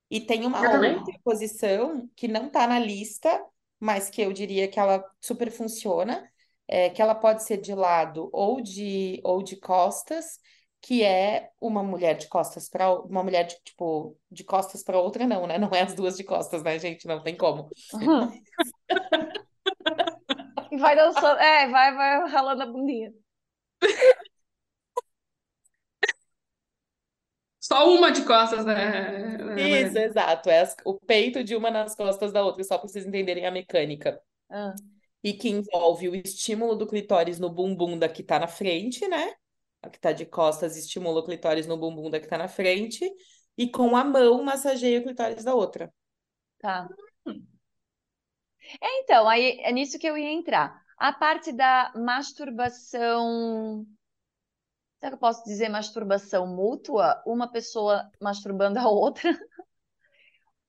E 0.10 0.20
tem 0.26 0.46
uma 0.46 0.64
Eu 0.64 0.70
também. 0.70 0.98
outra 0.98 1.14
posição 1.24 2.10
que 2.16 2.28
não 2.28 2.50
tá 2.50 2.68
na 2.68 2.80
lista, 2.80 3.44
mas 3.80 4.10
que 4.10 4.22
eu 4.22 4.34
diria 4.34 4.68
que 4.68 4.80
ela 4.80 5.04
super 5.22 5.50
funciona, 5.52 6.30
é 6.68 6.90
que 6.90 7.02
ela 7.02 7.16
pode 7.16 7.44
ser 7.44 7.58
de 7.58 7.74
lado 7.74 8.30
ou 8.34 8.62
de, 8.62 9.22
ou 9.24 9.42
de 9.44 9.56
costas, 9.58 10.38
que 10.82 11.04
é 11.04 11.52
uma 11.62 11.84
mulher 11.84 12.18
de 12.18 12.28
costas 12.28 12.68
para 12.70 12.92
uma 13.04 13.24
mulher 13.24 13.46
de, 13.46 13.56
tipo 13.64 14.18
de 14.32 14.44
costas 14.44 14.84
para 14.84 15.00
outra 15.00 15.28
não, 15.28 15.48
né? 15.48 15.58
Não 15.58 15.70
é 15.72 15.82
as 15.82 15.94
duas 15.96 16.18
de 16.18 16.24
costas, 16.24 16.64
né, 16.64 16.80
gente? 16.80 17.08
Não 17.08 17.22
tem 17.24 17.36
como. 17.38 17.70
E 20.72 20.78
vai 20.78 20.96
dançando, 20.96 21.40
é, 21.40 21.68
vai, 21.70 21.94
vai 21.96 22.30
ralando 22.30 22.64
a 22.64 22.66
bundinha. 22.66 23.14
Só 27.60 27.90
uma 27.94 28.12
de 28.12 28.26
costas, 28.26 28.66
né? 28.66 29.38
Isso, 29.56 29.98
exato. 29.98 30.50
É 30.50 30.62
as- 30.62 30.76
o 30.86 31.00
peito 31.00 31.44
de 31.44 31.56
uma 31.56 31.70
nas 31.70 31.96
costas 31.96 32.32
da 32.34 32.44
outra, 32.44 32.64
só 32.64 32.78
para 32.78 32.88
vocês 32.88 33.06
entenderem 33.06 33.46
a 33.46 33.52
mecânica. 33.52 34.22
Ah, 34.50 34.74
E 35.24 35.34
que 35.34 35.50
envolve 35.50 36.10
o 36.10 36.16
estímulo 36.16 36.76
do 36.76 36.88
clitóris 36.88 37.40
no 37.40 37.50
bumbum 37.50 37.98
da 37.98 38.10
que 38.10 38.24
tá 38.24 38.40
na 38.40 38.48
frente, 38.48 39.08
né? 39.08 39.34
A 39.82 39.90
que 39.90 40.00
tá 40.00 40.12
de 40.12 40.26
costas 40.26 40.78
estimula 40.78 41.20
o 41.22 41.26
clitóris 41.26 41.68
no 41.68 41.78
bumbum 41.78 42.10
da 42.10 42.20
que 42.20 42.28
tá 42.28 42.38
na 42.38 42.48
frente. 42.48 43.10
E 43.58 43.70
com 43.70 43.96
a 43.96 44.04
mão 44.04 44.44
massageia 44.44 45.00
o 45.00 45.04
clitóris 45.04 45.44
da 45.44 45.54
outra. 45.54 45.92
tá. 46.60 46.88
É, 48.82 49.00
então, 49.00 49.28
aí 49.28 49.60
é 49.62 49.72
nisso 49.72 49.98
que 50.00 50.08
eu 50.08 50.18
ia 50.18 50.32
entrar. 50.32 50.82
A 50.98 51.12
parte 51.12 51.52
da 51.52 51.92
masturbação. 51.96 53.86
Será 55.00 55.10
que 55.12 55.16
eu 55.16 55.20
posso 55.20 55.44
dizer 55.44 55.68
masturbação 55.68 56.46
mútua? 56.46 57.22
Uma 57.26 57.52
pessoa 57.52 58.10
masturbando 58.22 58.80
a 58.80 58.88
outra. 58.88 59.30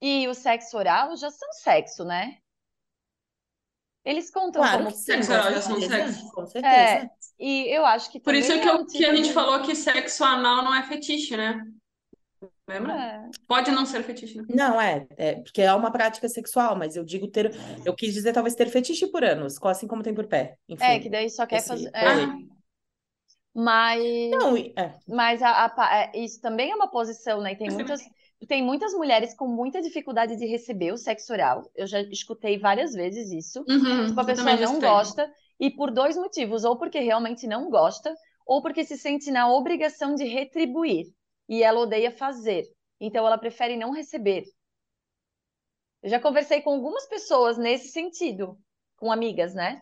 E 0.05 0.27
o 0.27 0.35
sexo 0.35 0.77
oral 0.77 1.17
já 1.17 1.31
são 1.31 1.53
sexo, 1.53 2.05
né? 2.05 2.42
Eles 4.05 4.31
contam 4.31 4.63
Claro 4.63 4.79
como 4.85 4.91
que 4.97 4.99
Sexo 4.99 5.33
oral 5.33 5.53
já 5.53 5.63
são 5.63 5.81
certeza, 5.81 6.13
sexo. 6.13 6.33
com 6.33 6.43
É, 6.43 6.49
certeza. 6.51 7.11
e 7.39 7.69
eu 7.77 7.87
acho 7.87 8.11
que 8.11 8.19
Por 8.19 8.35
também 8.35 8.41
isso 8.41 8.53
que, 8.61 8.69
é 8.69 8.71
eu- 8.71 8.81
um 8.81 8.87
que 8.87 8.97
a 9.05 9.09
tipo 9.09 9.17
gente 9.17 9.29
de- 9.29 9.33
falou 9.35 9.63
que 9.63 9.75
sexo 9.77 10.25
anal 10.25 10.65
não 10.65 10.75
é 10.75 10.83
fetiche, 10.83 11.37
né? 11.37 11.63
Lembra? 12.69 12.95
É. 12.95 13.31
Pode 13.47 13.71
não 13.71 13.85
ser 13.87 14.03
fetiche, 14.03 14.39
né? 14.39 14.45
Não, 14.49 14.81
é, 14.81 15.07
é, 15.17 15.35
porque 15.37 15.63
é 15.63 15.73
uma 15.75 15.91
prática 15.91 16.29
sexual, 16.29 16.77
mas 16.77 16.97
eu 16.97 17.05
digo 17.05 17.29
ter, 17.29 17.53
eu 17.85 17.95
quis 17.95 18.13
dizer 18.15 18.33
talvez 18.33 18.55
ter 18.55 18.69
fetiche 18.69 19.07
por 19.09 19.23
anos, 19.25 19.59
assim 19.65 19.87
como 19.87 20.03
tem 20.03 20.15
por 20.15 20.27
pé, 20.27 20.57
enfim. 20.69 20.85
É, 20.85 20.99
que 20.99 21.09
daí 21.11 21.29
só 21.31 21.47
quer 21.47 21.57
esse 21.59 21.69
fazer. 21.69 21.91
É, 21.95 22.03
mas. 23.55 24.31
Não, 24.31 24.57
é, 24.57 24.95
Mas 25.07 25.43
a, 25.43 25.67
a 25.67 25.97
é, 26.05 26.13
isso 26.15 26.41
também 26.41 26.71
é 26.71 26.75
uma 26.75 26.91
posição, 26.91 27.41
né? 27.41 27.53
E 27.53 27.57
tem 27.57 27.67
Mas 27.67 27.75
muitas, 27.77 28.01
tem 28.47 28.63
muitas 28.63 28.93
mulheres 28.95 29.35
com 29.35 29.47
muita 29.47 29.81
dificuldade 29.81 30.37
de 30.37 30.47
receber 30.47 30.93
o 30.93 30.97
sexo 30.97 31.33
oral. 31.33 31.71
Eu 31.75 31.87
já 31.87 32.01
escutei 32.03 32.59
várias 32.59 32.93
vezes 32.93 33.31
isso. 33.31 33.65
Uhum, 33.69 34.07
Tipo, 34.07 34.21
a 34.21 34.25
pessoa 34.25 34.57
não 34.57 34.81
gosta, 34.81 35.33
e 35.61 35.71
por 35.71 35.91
dois 35.91 36.17
motivos, 36.17 36.65
ou 36.65 36.77
porque 36.79 36.99
realmente 36.99 37.47
não 37.47 37.71
gosta, 37.71 38.15
ou 38.47 38.61
porque 38.63 38.85
se 38.85 38.97
sente 38.99 39.31
na 39.31 39.51
obrigação 39.53 40.15
de 40.15 40.25
retribuir, 40.25 41.07
e 41.49 41.63
ela 41.63 41.81
odeia 41.81 42.11
fazer. 42.11 42.65
Então 43.01 43.27
ela 43.27 43.39
prefere 43.39 43.77
não 43.77 43.93
receber. 43.93 44.45
Eu 46.03 46.11
já 46.11 46.21
conversei 46.21 46.61
com 46.63 46.71
algumas 46.71 47.07
pessoas 47.07 47.57
nesse 47.57 47.89
sentido, 47.89 48.59
com 48.97 49.13
amigas, 49.13 49.55
né? 49.55 49.81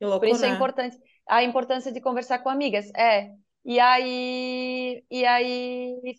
louco, 0.00 0.20
Por 0.20 0.28
isso 0.28 0.44
é 0.44 0.48
né? 0.48 0.54
importante, 0.54 0.96
a 1.28 1.42
importância 1.42 1.92
de 1.92 2.00
conversar 2.00 2.40
com 2.40 2.48
amigas. 2.48 2.90
É. 2.94 3.32
E 3.64 3.80
aí, 3.80 5.04
e 5.10 5.24
aí 5.26 6.16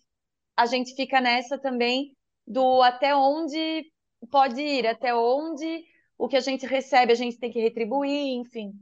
a 0.58 0.66
gente 0.66 0.94
fica 0.94 1.20
nessa 1.20 1.56
também 1.56 2.16
do 2.46 2.82
até 2.82 3.14
onde 3.14 3.84
pode 4.30 4.60
ir, 4.60 4.86
até 4.86 5.14
onde 5.14 5.84
o 6.18 6.26
que 6.28 6.36
a 6.36 6.40
gente 6.40 6.66
recebe 6.66 7.12
a 7.12 7.14
gente 7.14 7.38
tem 7.38 7.50
que 7.50 7.60
retribuir, 7.60 8.40
enfim. 8.40 8.72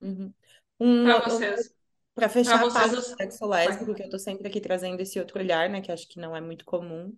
Uhum. 0.00 0.32
Um, 0.80 1.08
um- 1.08 1.20
vocês. 1.20 1.72
Pra 2.14 2.28
fechar 2.28 2.58
Pra 2.58 2.68
a 2.68 2.72
parte 2.72 2.90
vocês, 2.90 3.06
do 3.12 3.16
sexo 3.16 3.46
lésbico, 3.46 3.94
que 3.94 4.02
eu 4.02 4.10
tô 4.10 4.18
sempre 4.18 4.48
aqui 4.48 4.60
trazendo 4.60 5.00
esse 5.00 5.18
outro 5.20 5.38
olhar, 5.38 5.70
né? 5.70 5.80
Que 5.80 5.92
acho 5.92 6.08
que 6.08 6.18
não 6.18 6.34
é 6.34 6.40
muito 6.40 6.64
comum. 6.64 7.16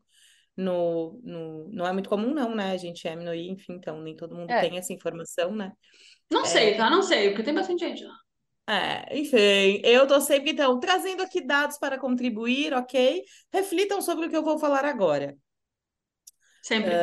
No, 0.54 1.18
no, 1.24 1.68
não 1.70 1.86
é 1.86 1.92
muito 1.92 2.10
comum, 2.10 2.34
não, 2.34 2.54
né? 2.54 2.72
A 2.72 2.76
gente 2.76 3.08
é 3.08 3.16
minoria, 3.16 3.50
enfim, 3.50 3.72
então 3.72 4.02
nem 4.02 4.14
todo 4.14 4.34
mundo 4.36 4.50
É. 4.50 4.60
tem 4.60 4.76
essa 4.76 4.92
informação, 4.92 5.54
né? 5.54 5.72
Não 6.30 6.44
sei, 6.44 6.76
tá? 6.76 6.90
Não 6.90 7.02
sei, 7.02 7.30
porque 7.30 7.42
tem 7.42 7.54
bastante 7.54 7.80
gente. 7.80 8.04
lá. 8.04 8.14
É, 8.66 9.18
enfim, 9.18 9.80
eu 9.82 10.06
tô 10.06 10.20
sempre, 10.20 10.52
então, 10.52 10.78
trazendo 10.78 11.22
aqui 11.22 11.40
dados 11.40 11.78
para 11.78 11.98
contribuir, 11.98 12.72
ok? 12.72 13.24
Reflitam 13.52 14.00
sobre 14.00 14.26
o 14.26 14.30
que 14.30 14.36
eu 14.36 14.42
vou 14.42 14.58
falar 14.58 14.84
agora. 14.84 15.36
Sempre. 16.62 16.94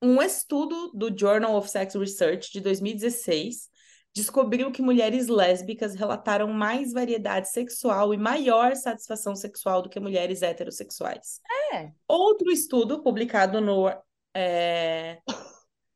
Um 0.00 0.22
estudo 0.22 0.90
do 0.94 1.16
Journal 1.16 1.56
of 1.56 1.68
Sex 1.68 1.94
Research 1.94 2.52
de 2.52 2.60
2016 2.60 3.68
descobriu 4.14 4.72
que 4.72 4.80
mulheres 4.80 5.28
lésbicas 5.28 5.94
relataram 5.94 6.48
mais 6.48 6.92
variedade 6.92 7.50
sexual 7.50 8.14
e 8.14 8.16
maior 8.16 8.74
satisfação 8.74 9.36
sexual 9.36 9.82
do 9.82 9.88
que 9.88 10.00
mulheres 10.00 10.42
heterossexuais. 10.42 11.40
É. 11.72 11.90
Outro 12.06 12.50
estudo 12.50 13.02
publicado 13.02 13.60
no 13.60 13.88
é, 14.34 15.18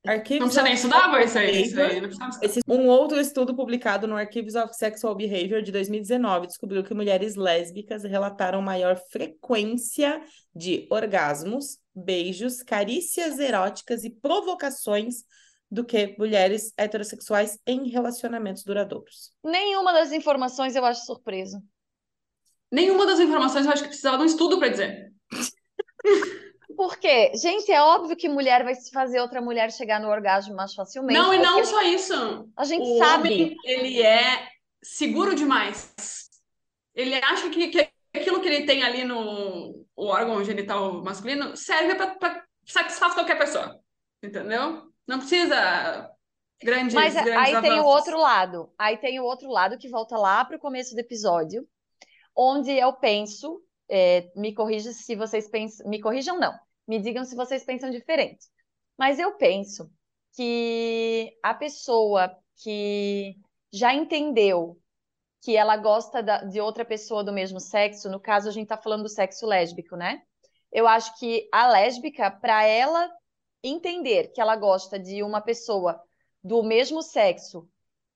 Não 0.04 0.14
Archives 0.14 0.38
precisa 0.40 0.62
nem 0.62 0.74
estudar, 0.74 1.08
vai 1.10 1.22
Sexual 1.22 1.24
isso 1.24 1.38
aí. 1.38 1.62
Isso 1.62 1.80
aí 1.80 2.00
não 2.00 2.08
esse- 2.42 2.60
um 2.66 2.88
outro 2.88 3.20
estudo 3.20 3.54
publicado 3.54 4.08
no 4.08 4.16
Archives 4.16 4.56
of 4.56 4.74
Sexual 4.74 5.14
Behavior 5.14 5.62
de 5.62 5.70
2019 5.70 6.48
descobriu 6.48 6.82
que 6.82 6.92
mulheres 6.92 7.36
lésbicas 7.36 8.02
relataram 8.02 8.60
maior 8.60 8.96
frequência 9.10 10.20
de 10.54 10.88
orgasmos, 10.90 11.78
beijos, 11.94 12.62
carícias 12.64 13.38
eróticas 13.38 14.02
e 14.02 14.10
provocações 14.10 15.22
do 15.70 15.84
que 15.84 16.16
mulheres 16.18 16.72
heterossexuais 16.76 17.58
em 17.64 17.88
relacionamentos 17.88 18.64
duradouros. 18.64 19.30
Nenhuma 19.44 19.92
das 19.92 20.10
informações 20.12 20.74
eu 20.74 20.84
acho 20.84 21.06
surpresa. 21.06 21.62
Nenhuma 22.72 23.06
das 23.06 23.20
informações 23.20 23.66
eu 23.66 23.72
acho 23.72 23.82
que 23.82 23.88
precisava 23.88 24.16
de 24.16 24.22
um 24.24 24.26
estudo 24.26 24.58
pra 24.58 24.68
dizer. 24.68 25.12
Por 26.76 26.96
quê? 26.98 27.32
Gente, 27.34 27.70
é 27.70 27.80
óbvio 27.82 28.16
que 28.16 28.28
mulher 28.28 28.64
vai 28.64 28.74
se 28.74 28.90
fazer 28.90 29.20
outra 29.20 29.40
mulher 29.40 29.70
chegar 29.72 30.00
no 30.00 30.08
orgasmo 30.08 30.54
mais 30.54 30.74
facilmente. 30.74 31.18
Não, 31.18 31.32
e 31.32 31.38
não 31.38 31.54
porque 31.54 31.66
só 31.66 31.82
isso. 31.82 32.48
A 32.56 32.64
gente 32.64 32.88
O 32.88 32.98
sabe. 32.98 33.28
homem, 33.32 33.56
ele 33.64 34.02
é 34.02 34.48
seguro 34.82 35.34
demais. 35.34 35.92
Ele 36.94 37.14
acha 37.14 37.48
que, 37.50 37.68
que 37.68 37.88
aquilo 38.14 38.40
que 38.40 38.48
ele 38.48 38.66
tem 38.66 38.82
ali 38.82 39.04
no 39.04 39.84
órgão 39.96 40.42
genital 40.44 41.02
masculino 41.02 41.56
serve 41.56 41.94
pra 41.94 42.44
satisfazer 42.66 43.14
qualquer 43.14 43.38
pessoa. 43.38 43.78
Entendeu? 44.22 44.82
Não 45.06 45.18
precisa 45.18 46.10
grandes, 46.62 46.94
Mas 46.94 47.14
grandes 47.14 47.54
aí 47.54 47.60
tem 47.60 47.70
o 47.72 47.74
avanços. 47.80 47.94
outro 47.96 48.18
lado. 48.20 48.72
Aí 48.78 48.96
tem 48.96 49.18
o 49.20 49.24
outro 49.24 49.50
lado 49.50 49.78
que 49.78 49.88
volta 49.88 50.16
lá 50.16 50.44
para 50.44 50.56
o 50.56 50.60
começo 50.60 50.94
do 50.94 51.00
episódio, 51.00 51.66
onde 52.36 52.70
eu 52.72 52.92
penso, 52.92 53.60
é, 53.88 54.30
me 54.36 54.54
corrija 54.54 54.92
se 54.92 55.14
vocês 55.16 55.48
pensam, 55.48 55.88
me 55.88 56.00
corrijam 56.00 56.38
não, 56.38 56.52
me 56.86 56.98
digam 57.00 57.24
se 57.24 57.36
vocês 57.36 57.64
pensam 57.64 57.90
diferente. 57.90 58.46
Mas 58.98 59.18
eu 59.18 59.36
penso 59.36 59.90
que 60.34 61.36
a 61.42 61.54
pessoa 61.54 62.34
que 62.56 63.36
já 63.72 63.94
entendeu 63.94 64.78
que 65.42 65.56
ela 65.56 65.76
gosta 65.76 66.22
da- 66.22 66.44
de 66.44 66.60
outra 66.60 66.84
pessoa 66.84 67.24
do 67.24 67.32
mesmo 67.32 67.58
sexo, 67.60 68.08
no 68.10 68.20
caso 68.20 68.48
a 68.48 68.52
gente 68.52 68.64
está 68.64 68.76
falando 68.76 69.02
do 69.02 69.08
sexo 69.08 69.46
lésbico, 69.46 69.96
né? 69.96 70.22
Eu 70.70 70.86
acho 70.86 71.18
que 71.18 71.48
a 71.52 71.68
lésbica, 71.68 72.30
para 72.30 72.64
ela 72.64 73.10
entender 73.62 74.28
que 74.32 74.40
ela 74.40 74.56
gosta 74.56 74.98
de 74.98 75.22
uma 75.22 75.40
pessoa 75.40 76.00
do 76.42 76.62
mesmo 76.62 77.02
sexo, 77.02 77.68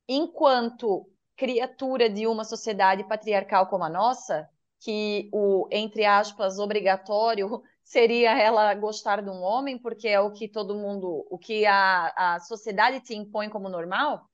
enquanto 0.09 1.11
criatura 1.37 2.09
de 2.09 2.27
uma 2.27 2.45
sociedade 2.45 3.05
patriarcal 3.05 3.67
como 3.69 3.85
a 3.85 3.89
nossa, 3.89 4.49
que 4.81 5.29
o, 5.33 5.69
entre 5.71 6.05
aspas, 6.05 6.59
obrigatório 6.59 7.63
seria 7.83 8.37
ela 8.39 8.75
gostar 8.75 9.23
de 9.23 9.31
um 9.31 9.43
homem, 9.43 9.79
porque 9.79 10.09
é 10.09 10.21
o 10.21 10.33
que 10.33 10.49
todo 10.49 10.75
mundo, 10.75 11.27
o 11.31 11.39
que 11.39 11.65
a, 11.67 12.35
a 12.35 12.41
sociedade 12.41 13.01
te 13.01 13.15
impõe 13.15 13.49
como 13.49 13.69
normal, 13.69 14.29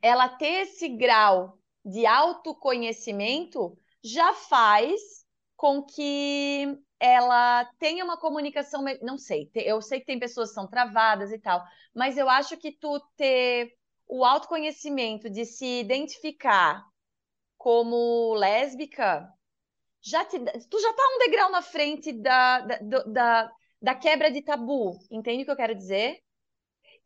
ela 0.00 0.28
ter 0.28 0.62
esse 0.62 0.88
grau 0.88 1.58
de 1.84 2.06
autoconhecimento 2.06 3.76
já 4.02 4.32
faz 4.34 5.00
com 5.56 5.82
que 5.82 6.78
ela 6.98 7.64
tenha 7.78 8.04
uma 8.04 8.16
comunicação, 8.16 8.82
não 9.02 9.18
sei, 9.18 9.50
eu 9.54 9.82
sei 9.82 10.00
que 10.00 10.06
tem 10.06 10.18
pessoas 10.18 10.50
que 10.50 10.54
são 10.54 10.66
travadas 10.66 11.32
e 11.32 11.38
tal, 11.38 11.62
mas 11.94 12.16
eu 12.16 12.28
acho 12.28 12.56
que 12.56 12.72
tu 12.72 12.98
ter 13.16 13.74
o 14.06 14.24
autoconhecimento 14.24 15.28
de 15.30 15.44
se 15.44 15.80
identificar 15.80 16.84
como 17.56 18.34
lésbica, 18.34 19.32
já 20.04 20.24
te, 20.24 20.38
tu 20.38 20.80
já 20.80 20.92
tá 20.92 21.02
um 21.16 21.18
degrau 21.18 21.50
na 21.50 21.62
frente 21.62 22.12
da, 22.12 22.60
da, 22.60 22.78
da, 23.06 23.52
da 23.80 23.94
quebra 23.94 24.30
de 24.30 24.42
tabu, 24.42 24.98
entende 25.10 25.42
o 25.42 25.44
que 25.46 25.50
eu 25.50 25.56
quero 25.56 25.74
dizer? 25.74 26.18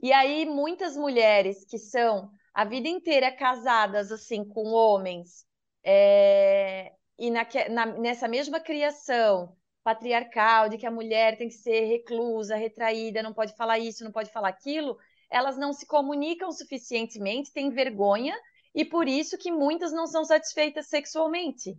E 0.02 0.12
aí, 0.12 0.44
muitas 0.46 0.96
mulheres 0.96 1.64
que 1.64 1.78
são 1.78 2.30
a 2.54 2.64
vida 2.64 2.88
inteira 2.88 3.30
casadas 3.32 4.10
assim 4.12 4.44
com 4.44 4.68
homens, 4.72 5.46
é, 5.84 6.92
e 7.18 7.30
naque- 7.30 7.68
na- 7.68 7.86
nessa 7.86 8.26
mesma 8.28 8.60
criação 8.60 9.56
patriarcal 9.84 10.68
de 10.68 10.76
que 10.78 10.86
a 10.86 10.90
mulher 10.90 11.38
tem 11.38 11.48
que 11.48 11.54
ser 11.54 11.84
reclusa, 11.86 12.56
retraída, 12.56 13.22
não 13.22 13.32
pode 13.32 13.54
falar 13.56 13.78
isso, 13.78 14.04
não 14.04 14.12
pode 14.12 14.30
falar 14.30 14.48
aquilo, 14.48 14.96
elas 15.30 15.56
não 15.56 15.72
se 15.72 15.86
comunicam 15.86 16.50
suficientemente, 16.52 17.52
têm 17.52 17.70
vergonha, 17.70 18.36
e 18.74 18.84
por 18.84 19.08
isso 19.08 19.38
que 19.38 19.50
muitas 19.52 19.92
não 19.92 20.06
são 20.06 20.24
satisfeitas 20.24 20.88
sexualmente. 20.88 21.76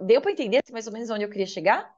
Deu 0.00 0.20
para 0.20 0.32
entender 0.32 0.62
mais 0.72 0.86
ou 0.86 0.92
menos 0.92 1.10
onde 1.10 1.24
eu 1.24 1.30
queria 1.30 1.46
chegar? 1.46 1.94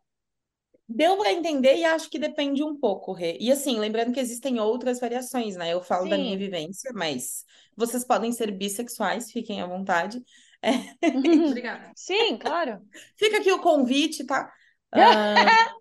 Deu 0.88 1.16
para 1.16 1.32
entender 1.32 1.76
e 1.76 1.84
acho 1.84 2.08
que 2.08 2.18
depende 2.18 2.62
um 2.62 2.78
pouco, 2.78 3.12
Rê. 3.12 3.36
E 3.40 3.50
assim, 3.50 3.78
lembrando 3.78 4.12
que 4.12 4.20
existem 4.20 4.60
outras 4.60 5.00
variações, 5.00 5.56
né? 5.56 5.72
Eu 5.72 5.82
falo 5.82 6.08
da 6.08 6.16
minha 6.16 6.32
Sim. 6.32 6.38
vivência, 6.38 6.92
mas 6.94 7.44
vocês 7.76 8.04
podem 8.04 8.30
ser 8.30 8.52
bissexuais, 8.52 9.32
fiquem 9.32 9.60
à 9.60 9.66
vontade. 9.66 10.22
Obrigada. 11.50 11.92
Sim, 11.96 12.38
claro. 12.38 12.80
Fica 13.16 13.38
aqui 13.38 13.50
o 13.52 13.60
convite, 13.60 14.24
tá? 14.24 14.52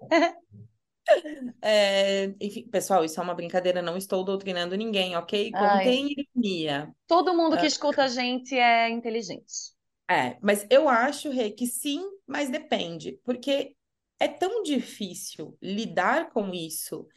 Ah, 1.07 1.61
é, 1.61 2.33
enfim, 2.41 2.67
pessoal, 2.67 3.05
isso 3.05 3.19
é 3.19 3.23
uma 3.23 3.35
brincadeira, 3.35 3.81
não 3.81 3.95
estou 3.95 4.23
doutrinando 4.23 4.75
ninguém, 4.75 5.15
ok? 5.15 5.51
Contém 5.51 6.09
ironia. 6.11 6.91
Todo 7.07 7.35
mundo 7.35 7.57
que 7.57 7.67
escuta 7.67 8.03
a 8.03 8.07
gente 8.07 8.57
é 8.57 8.89
inteligente. 8.89 9.74
É, 10.09 10.37
mas 10.41 10.65
eu 10.69 10.87
acho, 10.87 11.29
Rê, 11.29 11.49
que 11.49 11.65
sim, 11.65 12.01
mas 12.27 12.49
depende, 12.49 13.19
porque 13.23 13.75
é 14.19 14.27
tão 14.27 14.61
difícil 14.63 15.57
lidar 15.61 16.29
com 16.29 16.53
isso 16.53 17.07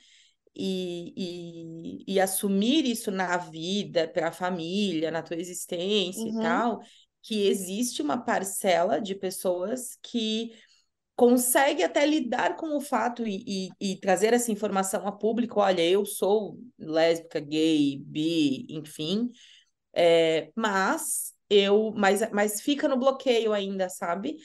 e, 0.55 2.05
e, 2.07 2.15
e 2.15 2.21
assumir 2.21 2.85
isso 2.85 3.11
na 3.11 3.37
vida, 3.37 4.09
para 4.09 4.29
a 4.29 4.33
família, 4.33 5.11
na 5.11 5.23
tua 5.23 5.37
existência 5.37 6.21
Uhum. 6.21 6.41
e 6.41 6.43
tal, 6.43 6.81
que 7.23 7.47
existe 7.47 8.03
uma 8.03 8.19
parcela 8.19 9.01
de 9.01 9.15
pessoas 9.15 9.99
que 10.03 10.53
consegue 11.15 11.83
até 11.83 12.07
lidar 12.07 12.57
com 12.57 12.77
o 12.77 12.81
fato 12.81 13.27
e, 13.27 13.71
e, 13.81 13.93
e 13.93 13.97
trazer 14.01 14.33
essa 14.33 14.53
informação 14.53 15.07
a 15.07 15.13
público. 15.13 15.61
Olha, 15.61 15.83
eu 15.83 16.07
sou 16.07 16.59
lésbica, 16.79 17.41
gay, 17.41 17.99
bi, 18.05 18.67
enfim, 18.71 19.31
é, 19.93 20.51
mas 20.55 21.35
eu, 21.51 21.93
mas, 21.97 22.21
mas 22.33 22.61
fica 22.61 22.89
no 22.89 22.97
bloqueio 22.99 23.53
ainda, 23.53 23.89
sabe? 23.89 24.37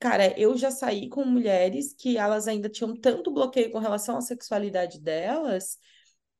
Cara, 0.00 0.38
eu 0.40 0.56
já 0.58 0.70
saí 0.70 1.08
com 1.08 1.24
mulheres 1.24 1.94
que 1.94 2.16
elas 2.18 2.48
ainda 2.48 2.68
tinham 2.68 2.96
tanto 2.96 3.32
bloqueio 3.32 3.70
com 3.72 3.78
relação 3.78 4.16
à 4.16 4.20
sexualidade 4.20 5.00
delas 5.00 5.78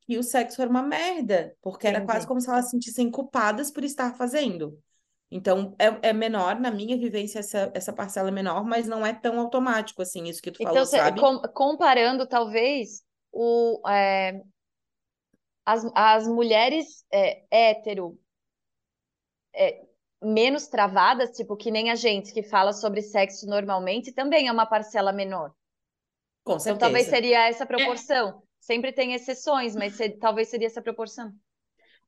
que 0.03 0.19
o 0.19 0.23
sexo 0.23 0.61
era 0.63 0.71
uma 0.71 0.83
merda, 0.83 1.57
porque 1.63 1.87
era 1.87 2.01
quase 2.01 2.27
Entendi. 2.27 2.29
como 2.29 2.41
se 2.41 2.49
elas 2.51 2.67
se 2.67 2.73
sentissem 2.73 3.11
culpadas 3.11 3.71
por 3.71 3.85
estar 3.85 4.15
fazendo. 4.17 4.79
Então, 5.31 5.75
é, 5.79 6.11
é 6.11 6.13
menor, 6.13 6.61
na 6.61 6.71
minha 6.71 6.97
vivência, 6.99 7.39
essa, 7.41 7.71
essa 7.75 7.93
parcela 7.93 8.29
é 8.29 8.33
menor, 8.33 8.65
mas 8.65 8.87
não 8.89 9.07
é 9.07 9.13
tão 9.15 9.41
automático 9.41 10.03
assim, 10.03 10.25
isso 10.25 10.43
que 10.43 10.51
tu 10.53 10.61
Então, 10.61 10.85
falou, 10.85 10.87
cê- 10.87 11.03
sabe? 11.03 11.19
com- 11.19 11.41
comparando, 11.55 12.27
talvez, 12.27 13.03
o, 13.33 13.81
é, 13.89 14.43
as, 15.67 15.85
as 15.95 16.27
mulheres 16.29 17.05
é, 17.13 17.45
hétero 17.51 18.17
é, 19.55 19.87
menos 20.23 20.67
travadas, 20.69 21.31
tipo, 21.37 21.57
que 21.57 21.71
nem 21.71 21.91
a 21.91 21.95
gente 21.95 22.33
que 22.33 22.43
fala 22.43 22.73
sobre 22.73 23.03
sexo 23.03 23.47
normalmente, 23.47 24.13
também 24.13 24.49
é 24.49 24.53
uma 24.53 24.67
parcela 24.67 25.13
menor. 25.13 25.53
Com 26.45 26.59
Então, 26.63 26.79
talvez 26.79 27.07
certeza. 27.07 27.09
seria 27.09 27.47
essa 27.49 27.67
proporção. 27.67 28.43
Sempre 28.59 28.91
tem 28.93 29.13
exceções, 29.15 29.77
mas 29.77 29.95
se- 29.97 30.11
talvez 30.19 30.49
seria 30.49 30.67
essa 30.67 30.81
proporção. 30.83 31.33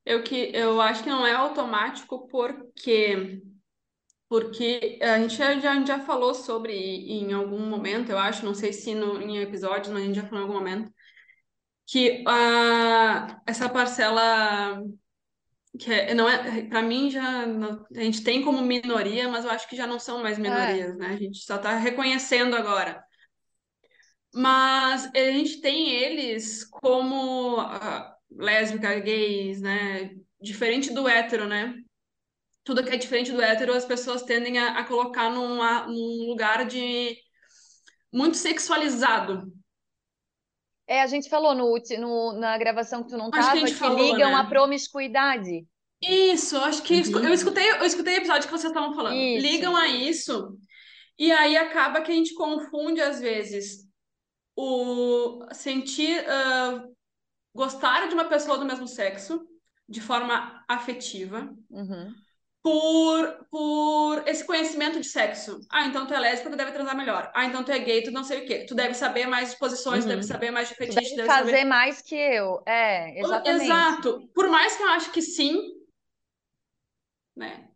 Eu, 0.04 0.22
que, 0.22 0.50
eu 0.54 0.80
acho 0.80 1.02
que 1.02 1.08
não 1.08 1.26
é 1.26 1.32
automático 1.34 2.28
porque 2.28 3.42
porque 4.28 4.98
a 5.02 5.18
gente 5.20 5.36
já, 5.36 5.58
já, 5.60 5.72
a 5.72 5.74
gente 5.76 5.88
já 5.88 6.00
falou 6.00 6.34
sobre 6.34 6.72
em 6.74 7.32
algum 7.32 7.60
momento, 7.68 8.10
eu 8.10 8.18
acho, 8.18 8.44
não 8.46 8.54
sei 8.54 8.72
se 8.72 8.94
no, 8.94 9.20
em 9.22 9.38
episódios, 9.38 9.88
mas 9.92 10.02
a 10.02 10.06
gente 10.06 10.16
já 10.16 10.24
falou 10.24 10.40
em 10.40 10.42
algum 10.42 10.54
momento, 10.54 10.92
que 11.86 12.24
uh, 12.28 13.40
essa 13.46 13.68
parcela 13.68 14.82
que 15.78 15.92
é, 15.92 16.14
não 16.14 16.28
é, 16.28 16.62
para 16.68 16.82
mim 16.82 17.10
já 17.10 17.46
não- 17.46 17.84
a 17.94 18.00
gente 18.00 18.22
tem 18.22 18.42
como 18.44 18.62
minoria, 18.62 19.28
mas 19.28 19.44
eu 19.44 19.50
acho 19.50 19.68
que 19.68 19.76
já 19.76 19.86
não 19.86 19.98
são 19.98 20.22
mais 20.22 20.38
É. 20.38 20.40
minorias, 20.40 20.96
né? 20.96 21.08
A 21.08 21.16
gente 21.16 21.38
só 21.38 21.56
está 21.56 21.76
reconhecendo 21.76 22.54
agora. 22.56 23.04
Mas 24.34 25.06
a 25.14 25.30
gente 25.30 25.60
tem 25.60 25.90
eles 25.90 26.64
como 26.64 27.58
ah, 27.60 28.16
lésbica, 28.30 28.98
gays, 29.00 29.60
né? 29.60 30.10
Diferente 30.40 30.92
do 30.92 31.08
hétero, 31.08 31.46
né? 31.46 31.74
Tudo 32.64 32.84
que 32.84 32.90
é 32.90 32.96
diferente 32.96 33.32
do 33.32 33.42
hétero, 33.42 33.74
as 33.74 33.84
pessoas 33.84 34.22
tendem 34.22 34.58
a, 34.58 34.78
a 34.78 34.84
colocar 34.84 35.30
num 35.30 36.26
lugar 36.28 36.66
de 36.66 37.16
muito 38.12 38.36
sexualizado. 38.36 39.52
É, 40.86 41.02
a 41.02 41.06
gente 41.06 41.28
falou 41.28 41.54
no, 41.54 41.74
no- 41.98 42.32
na 42.38 42.58
gravação 42.58 43.02
que 43.02 43.08
tu 43.10 43.16
não 43.16 43.30
Acho 43.32 43.52
que 43.52 43.64
que 43.64 43.74
falou, 43.74 43.98
ligam 43.98 44.30
né? 44.30 44.36
a 44.36 44.44
promiscuidade. 44.44 45.66
Isso, 46.02 46.56
acho 46.58 46.82
que 46.82 46.94
Uhum. 47.00 47.24
eu 47.24 47.32
escutei, 47.34 47.70
eu 47.70 47.84
escutei 47.84 48.14
o 48.14 48.18
episódio 48.18 48.46
que 48.48 48.50
vocês 48.52 48.70
estavam 48.70 48.94
falando. 48.94 49.16
Isso. 49.16 49.46
Ligam 49.46 49.74
a 49.76 49.88
isso, 49.88 50.58
e 51.18 51.32
aí 51.32 51.56
acaba 51.56 52.02
que 52.02 52.12
a 52.12 52.14
gente 52.14 52.34
confunde, 52.34 53.00
às 53.00 53.20
vezes, 53.20 53.86
o 54.56 55.46
sentir, 55.52 56.24
ah, 56.28 56.84
gostar 57.54 58.08
de 58.08 58.14
uma 58.14 58.26
pessoa 58.26 58.58
do 58.58 58.64
mesmo 58.66 58.86
sexo 58.86 59.46
de 59.88 60.00
forma 60.00 60.64
afetiva 60.68 61.54
Uhum. 61.70 62.14
Por, 62.64 63.46
por 63.50 64.28
esse 64.28 64.44
conhecimento 64.46 65.00
de 65.00 65.06
sexo. 65.08 65.60
Ah, 65.70 65.86
então 65.86 66.06
tu 66.08 66.14
é 66.14 66.20
lésbica, 66.20 66.50
tu 66.50 66.56
deve 66.56 66.72
transar 66.72 66.96
melhor. 66.96 67.30
Ah, 67.34 67.46
então 67.46 67.64
tu 67.64 67.70
é 67.72 67.78
gay, 67.80 68.02
tu 68.02 68.10
não 68.12 68.24
sei 68.24 68.44
o 68.44 68.46
quê. 68.46 68.66
Tu 68.66 68.74
deve 68.74 68.94
saber 68.94 69.26
mais 69.28 69.52
de 69.52 69.58
posições, 69.58 70.04
tu 70.04 70.08
Uhum. 70.08 70.08
deve 70.08 70.24
saber 70.24 70.50
mais 70.52 70.68
de 70.70 70.74
Tu 70.86 70.92
fetiche, 70.92 71.14
deve 71.14 71.16
deve 71.16 71.30
fazer 71.30 71.64
saber... 71.64 71.64
mais 71.64 72.02
que 72.02 72.14
eu. 72.16 72.62
É, 72.66 73.18
exatamente. 73.20 73.92
Exato. 73.92 74.28
Por 74.34 74.48
mais 74.48 74.76
que 74.76 74.82
eu 74.82 74.88
acho 74.88 75.12
que 75.12 75.22
sim, 75.22 75.56
né? 77.36 77.68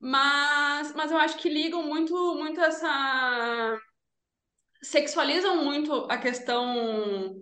Mas, 0.00 0.94
mas 0.94 1.10
eu 1.12 1.18
acho 1.18 1.38
que 1.38 1.48
ligam 1.50 1.84
muito, 1.84 2.14
muito 2.36 2.60
essa. 2.60 2.88
Sexualizam 4.82 5.64
muito 5.64 6.06
a 6.10 6.18
questão 6.18 7.34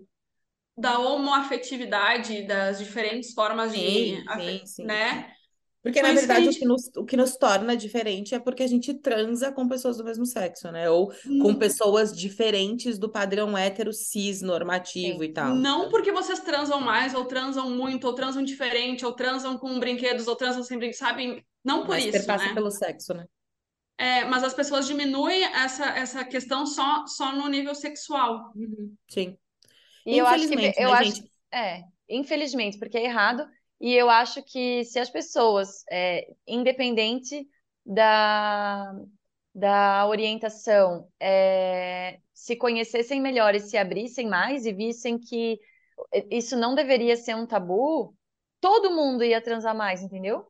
da 0.77 0.99
homoafetividade, 0.99 2.47
das 2.47 2.79
diferentes 2.79 3.35
formas 3.35 3.79
de. 3.79 4.15
Sim, 4.15 4.29
afe- 4.29 4.63
sim, 4.67 4.67
sim. 4.67 5.03
Né? 5.03 5.35
Porque, 5.83 6.01
Por 6.01 6.09
na 6.09 6.15
que 6.15 6.15
verdade, 6.21 6.49
o 6.49 6.53
gente- 6.53 6.59
que 6.61 6.65
nos, 6.65 6.91
o 6.97 7.05
que 7.05 7.17
nos 7.17 7.37
torna 7.37 7.77
diferente 7.77 8.35
é 8.35 8.39
porque 8.39 8.63
a 8.63 8.67
gente 8.69 8.95
transa 8.95 9.51
com 9.51 9.69
pessoas 9.69 9.97
do 9.97 10.05
mesmo 10.05 10.25
sexo, 10.25 10.71
né? 10.71 10.89
Ou 10.89 11.13
com 11.41 11.49
Hum. 11.51 11.55
pessoas 11.59 12.17
diferentes 12.17 12.99
do 12.99 13.11
padrão 13.11 13.59
hétero 13.59 13.93
cis 13.93 14.43
normativo 14.43 15.19
Sim. 15.19 15.25
e 15.25 15.33
tal. 15.33 15.57
Não 15.57 15.89
porque 15.91 16.13
vocês 16.13 16.39
transam 16.41 16.81
mais, 16.81 17.15
ou 17.15 17.25
transam 17.25 17.69
muito, 17.71 18.07
ou 18.07 18.15
transam 18.15 18.45
diferente, 18.45 19.05
ou 19.05 19.13
transam 19.13 19.59
com 19.59 19.79
brinquedos, 19.81 20.29
ou 20.29 20.37
transam 20.37 20.63
sem 20.63 20.79
brinquedos, 20.79 20.99
sabem? 20.99 21.45
Não 21.65 21.81
por 21.81 21.91
Mas 21.91 22.05
isso, 22.05 22.13
perpassa 22.13 22.47
né? 22.47 22.55
pelo 22.55 22.71
sexo, 22.71 23.13
né? 23.15 23.27
É, 23.99 24.25
mas 24.25 24.43
as 24.43 24.55
pessoas 24.55 24.87
diminuem 24.87 25.45
essa, 25.45 25.85
essa 25.97 26.25
questão 26.25 26.67
só, 26.67 27.07
só 27.07 27.33
no 27.35 27.49
nível 27.49 27.75
sexual. 27.75 28.53
Sim. 29.09 29.37
E 30.05 30.19
eu 30.19 30.27
acho 30.27 30.49
que 30.49 30.55
Infelizmente, 30.55 30.81
eu 30.81 30.91
né, 30.91 30.95
acho 30.97 31.11
gente? 31.17 31.31
é, 31.53 31.83
infelizmente, 32.09 32.79
porque 32.79 32.99
é 32.99 33.05
errado. 33.05 33.47
E 33.83 33.93
eu 33.95 34.09
acho 34.09 34.41
que 34.45 34.85
se 34.85 35.01
as 35.01 35.11
pessoas, 35.11 35.85
é, 35.91 36.33
independente 36.47 37.45
da, 37.85 38.95
da 39.53 40.07
orientação, 40.07 41.09
é, 41.19 42.21
se 42.33 42.55
conhecessem 42.55 43.21
melhor 43.21 43.57
e 43.57 43.61
se 43.61 43.77
abrissem 43.77 44.29
mais 44.29 44.67
e 44.67 44.73
vissem 44.73 45.19
que 45.19 45.59
isso 46.31 46.57
não 46.57 46.77
deveria 46.77 47.17
ser 47.17 47.35
um 47.35 47.45
tabu, 47.45 48.15
todo 48.61 48.95
mundo 48.95 49.25
ia 49.25 49.41
transar 49.41 49.75
mais, 49.75 50.01
entendeu? 50.01 50.47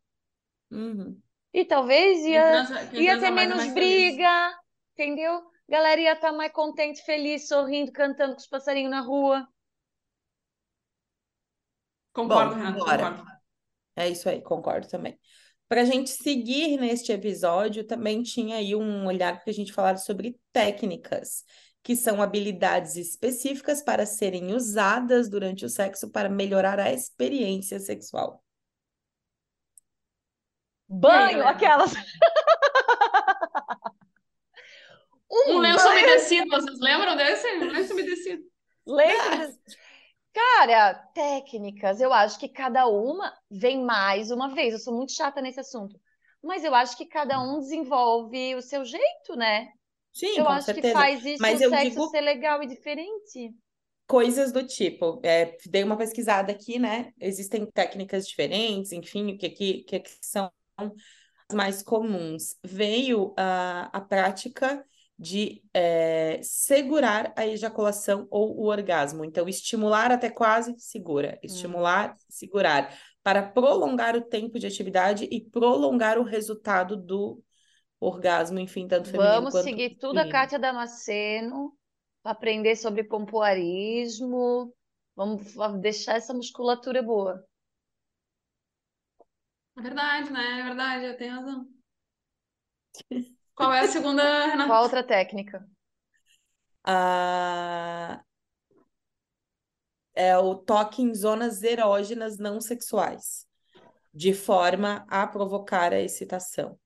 Uhum. 0.70 1.18
E 1.54 1.64
talvez 1.64 2.22
ia, 2.26 2.42
transa, 2.42 2.82
ia 2.92 3.18
ter 3.18 3.26
é 3.26 3.30
menos 3.30 3.56
mais 3.56 3.72
briga, 3.72 4.58
entendeu? 4.92 5.42
Galera 5.66 5.98
ia 5.98 6.12
estar 6.12 6.32
mais 6.32 6.52
contente, 6.52 7.02
feliz, 7.02 7.48
sorrindo, 7.48 7.92
cantando 7.92 8.34
com 8.34 8.40
os 8.40 8.46
passarinhos 8.46 8.90
na 8.90 9.00
rua. 9.00 9.48
Concordo, 12.12 12.54
Bom, 12.54 12.58
Renato, 12.60 12.78
bora. 12.78 13.10
concordo. 13.10 13.32
É 13.96 14.08
isso 14.08 14.28
aí, 14.28 14.40
concordo 14.42 14.88
também. 14.88 15.18
Para 15.68 15.82
a 15.82 15.84
gente 15.84 16.10
seguir 16.10 16.76
neste 16.78 17.12
episódio, 17.12 17.84
também 17.84 18.22
tinha 18.22 18.56
aí 18.56 18.74
um 18.74 19.06
olhar 19.06 19.42
que 19.42 19.48
a 19.48 19.54
gente 19.54 19.72
falar 19.72 19.96
sobre 19.96 20.38
técnicas, 20.52 21.44
que 21.82 21.96
são 21.96 22.20
habilidades 22.22 22.96
específicas 22.96 23.82
para 23.82 24.04
serem 24.04 24.54
usadas 24.54 25.28
durante 25.30 25.64
o 25.64 25.68
sexo 25.68 26.10
para 26.10 26.28
melhorar 26.28 26.78
a 26.78 26.92
experiência 26.92 27.80
sexual. 27.80 28.44
Banho, 30.88 31.46
aquelas. 31.46 31.92
Um 35.34 35.54
Um 35.56 35.58
lenço 35.60 35.88
umedecido, 35.88 36.46
vocês 36.50 36.78
lembram 36.78 37.16
desse? 37.16 37.46
Um 37.46 37.70
lenço 37.70 37.94
umedecido. 37.94 38.42
Lembra? 38.86 39.54
Cara, 40.32 40.94
técnicas, 41.14 42.00
eu 42.00 42.12
acho 42.12 42.38
que 42.38 42.48
cada 42.48 42.86
uma 42.86 43.32
vem 43.50 43.82
mais 43.84 44.30
uma 44.30 44.54
vez. 44.54 44.72
Eu 44.72 44.78
sou 44.80 44.94
muito 44.94 45.12
chata 45.12 45.40
nesse 45.42 45.60
assunto. 45.60 45.98
Mas 46.42 46.64
eu 46.64 46.74
acho 46.74 46.96
que 46.96 47.06
cada 47.06 47.40
um 47.40 47.58
desenvolve 47.60 48.54
o 48.56 48.62
seu 48.62 48.84
jeito, 48.84 49.36
né? 49.36 49.68
Sim, 50.12 50.38
eu 50.38 50.46
com 50.46 50.52
acho 50.52 50.72
que 50.72 50.82
certeza. 50.82 50.92
faz 50.92 51.24
isso 51.24 51.42
Mas 51.42 51.60
o 51.62 51.70
sexo 51.70 51.78
digo 51.78 52.06
ser 52.10 52.20
legal 52.22 52.62
e 52.62 52.66
diferente. 52.66 53.54
coisas 54.06 54.52
do 54.52 54.66
tipo, 54.66 55.20
é, 55.24 55.56
dei 55.66 55.82
uma 55.84 55.96
pesquisada 55.96 56.52
aqui, 56.52 56.78
né? 56.78 57.12
Existem 57.20 57.64
técnicas 57.66 58.26
diferentes, 58.26 58.92
enfim, 58.92 59.32
o 59.32 59.38
que, 59.38 59.50
que, 59.50 59.82
que 59.84 60.00
que 60.00 60.10
são 60.20 60.50
as 60.76 61.54
mais 61.54 61.82
comuns. 61.82 62.56
Veio 62.64 63.34
a, 63.36 63.96
a 63.96 64.00
prática 64.00 64.84
de 65.22 65.62
é, 65.72 66.40
segurar 66.42 67.32
a 67.36 67.46
ejaculação 67.46 68.26
ou 68.28 68.58
o 68.58 68.66
orgasmo. 68.66 69.24
Então, 69.24 69.48
estimular 69.48 70.10
até 70.10 70.28
quase 70.28 70.74
segura, 70.78 71.38
estimular, 71.44 72.16
segurar, 72.28 72.92
para 73.22 73.40
prolongar 73.40 74.16
o 74.16 74.20
tempo 74.20 74.58
de 74.58 74.66
atividade 74.66 75.28
e 75.30 75.40
prolongar 75.40 76.18
o 76.18 76.24
resultado 76.24 76.96
do 76.96 77.40
orgasmo, 78.00 78.58
enfim, 78.58 78.88
tanto 78.88 79.10
feminino 79.10 79.34
Vamos 79.34 79.52
quanto 79.52 79.62
seguir 79.62 79.96
tudo 79.96 80.18
a. 80.18 80.28
Kátia 80.28 80.58
Damasceno, 80.58 81.72
aprender 82.24 82.74
sobre 82.74 83.04
pompoarismo. 83.04 84.74
Vamos 85.14 85.54
deixar 85.80 86.16
essa 86.16 86.34
musculatura 86.34 87.00
boa. 87.00 87.46
É 89.78 89.82
verdade, 89.82 90.32
né? 90.32 90.60
É 90.60 90.64
verdade, 90.64 91.04
eu 91.04 91.16
tenho 91.16 91.34
razão. 91.36 91.68
Qual 93.54 93.72
é 93.72 93.80
a 93.80 93.88
segunda, 93.88 94.46
Renato? 94.46 94.68
Qual 94.68 94.82
outra 94.82 95.02
técnica? 95.02 95.64
Ah, 96.84 98.22
é 100.14 100.36
o 100.36 100.54
toque 100.54 101.02
em 101.02 101.14
zonas 101.14 101.62
erógenas 101.62 102.38
não 102.38 102.60
sexuais, 102.60 103.46
de 104.12 104.34
forma 104.34 105.06
a 105.08 105.26
provocar 105.26 105.92
a 105.92 106.00
excitação. 106.00 106.78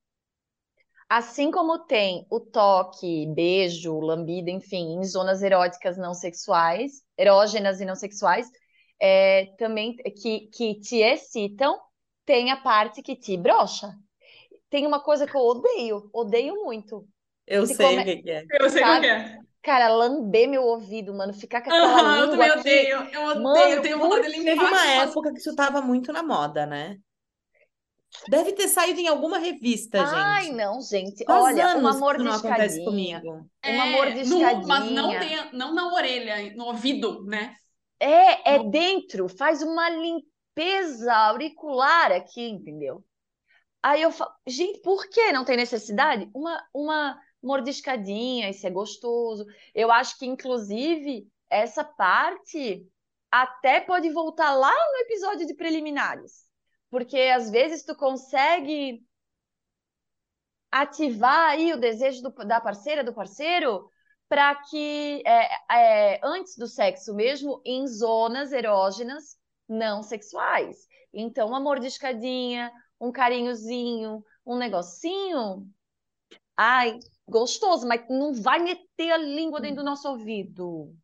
Assim 1.09 1.53
como 1.53 1.79
tem 1.87 2.27
o 2.29 2.41
toque, 2.41 3.27
beijo, 3.33 4.01
lambida, 4.01 4.51
enfim, 4.51 4.97
em 4.97 5.05
zonas 5.05 5.41
eróticas 5.41 5.97
não 5.97 6.13
sexuais, 6.13 7.05
erógenas 7.17 7.81
e 7.81 7.85
não 7.85 7.95
sexuais, 7.95 8.51
é, 9.01 9.47
também 9.57 9.97
que, 9.97 10.49
que 10.49 10.81
te 10.81 10.97
excitam, 10.97 11.79
tem 12.25 12.51
a 12.51 12.57
parte 12.57 13.03
que 13.03 13.15
te 13.15 13.37
brocha. 13.37 13.95
Tem 14.71 14.87
uma 14.87 15.01
coisa 15.01 15.27
que 15.27 15.37
eu 15.37 15.41
odeio, 15.41 16.11
odeio 16.13 16.65
muito. 16.65 17.07
Eu 17.47 17.67
Se 17.67 17.75
sei 17.75 17.87
come- 17.87 18.03
o 18.03 18.05
que 18.05 18.17
que 18.23 18.31
é. 18.31 18.45
Eu 18.61 18.69
sei 18.71 18.83
Sabe? 18.83 19.01
que 19.03 19.07
é. 19.07 19.39
Cara, 19.63 19.89
lamber 19.89 20.49
meu 20.49 20.63
ouvido, 20.63 21.13
mano, 21.15 21.33
ficar 21.33 21.61
com 21.61 21.71
aquela 21.71 22.19
eu 22.19 22.27
língua 22.27 22.31
também 22.31 22.51
aqui. 22.51 22.61
odeio. 22.61 22.97
Eu 23.13 23.23
odeio, 23.27 23.43
Mano, 23.43 23.59
eu 23.73 23.83
tenho 23.83 23.99
vontade 23.99 24.27
de 24.29 24.33
Teve 24.33 24.51
limpar. 24.51 24.63
uma 24.63 24.71
com 24.71 24.77
as- 25.01 25.09
época 25.11 25.33
que 25.33 25.39
isso 25.39 25.57
tava 25.57 25.81
muito 25.83 26.13
na 26.13 26.23
moda, 26.23 26.67
né? 26.67 26.99
Deve 28.29 28.53
ter 28.53 28.69
saído 28.69 28.99
em 29.01 29.09
alguma 29.09 29.39
revista, 29.39 30.03
Ai, 30.03 30.45
gente. 30.45 30.55
não, 30.57 30.81
gente. 30.81 31.25
Faz 31.25 31.45
Olha, 31.45 31.77
uma 31.77 31.91
que 31.91 31.97
isso 31.97 32.25
não 32.25 32.33
acontece 32.33 32.81
mordiscadinha. 32.85 33.21
comigo. 33.21 33.51
Uma 33.65 33.87
É, 33.87 33.91
mordiscadinha. 33.93 34.53
no- 34.57 34.67
mas 34.69 34.91
não, 34.91 35.11
tem, 35.19 35.53
não 35.53 35.75
na 35.75 35.93
orelha, 35.93 36.55
no 36.57 36.65
ouvido, 36.67 37.25
né? 37.25 37.55
É, 38.01 38.55
é 38.55 38.59
No- 38.59 38.71
dentro, 38.71 39.29
faz 39.29 39.63
uma 39.63 39.91
limpeza 39.91 41.13
auricular 41.15 42.13
aqui, 42.13 42.49
entendeu? 42.49 43.05
Aí 43.87 44.03
eu 44.03 44.11
falo, 44.11 44.33
gente, 44.49 44.81
por 44.81 45.09
que 45.09 45.31
não 45.31 45.45
tem 45.45 45.57
necessidade? 45.57 46.29
Uma, 46.35 46.61
uma 46.75 47.23
mordiscadinha, 47.41 48.51
isso 48.51 48.67
é 48.67 48.71
gostoso. 48.71 49.47
Eu 49.73 49.93
acho 49.93 50.19
que, 50.19 50.27
inclusive, 50.27 51.31
essa 51.49 51.85
parte 51.85 52.85
até 53.31 53.81
pode 53.81 54.11
voltar 54.11 54.51
lá 54.57 54.73
no 54.73 54.99
episódio 55.03 55.47
de 55.47 55.55
preliminares. 55.55 56.47
Porque 56.91 57.17
às 57.33 57.49
vezes 57.49 57.85
tu 57.85 57.95
consegue 57.95 59.07
ativar 60.69 61.51
aí 61.51 61.73
o 61.73 61.79
desejo 61.79 62.23
do, 62.23 62.31
da 62.45 62.61
parceira, 62.61 63.05
do 63.05 63.15
parceiro, 63.15 63.89
para 64.29 64.53
que 64.69 65.23
é, 65.25 66.15
é, 66.17 66.21
antes 66.25 66.57
do 66.57 66.67
sexo 66.67 67.15
mesmo, 67.15 67.63
em 67.65 67.87
zonas 67.87 68.53
erógenas 68.53 69.37
não 69.69 70.03
sexuais. 70.03 70.89
Então, 71.15 71.47
uma 71.47 71.61
mordiscadinha, 71.61 72.73
um 73.01 73.13
carinhozinho, 73.13 74.25
um 74.45 74.57
negocinho. 74.59 75.67
Ai, 76.57 76.99
gostoso, 77.29 77.87
mas 77.87 78.03
não 78.09 78.33
vai 78.35 78.59
meter 78.59 79.13
a 79.13 79.19
língua 79.19 79.61
dentro 79.61 79.79
do 79.79 79.85
nosso 79.85 80.09
ouvido. 80.09 80.95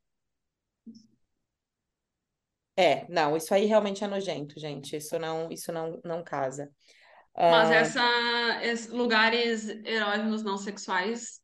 É, 2.76 3.06
não, 3.08 3.36
isso 3.36 3.52
aí 3.54 3.66
realmente 3.66 4.02
é 4.02 4.06
nojento, 4.08 4.58
gente. 4.58 4.96
Isso 4.96 5.18
não, 5.18 5.50
isso 5.50 5.70
não, 5.72 6.00
não 6.04 6.24
casa. 6.24 6.70
Mas 7.44 7.70
Ah, 7.70 7.74
essa, 7.74 8.64
esses 8.64 8.88
lugares 8.88 9.68
erógenos 9.84 10.42
não 10.42 10.56
sexuais, 10.56 11.40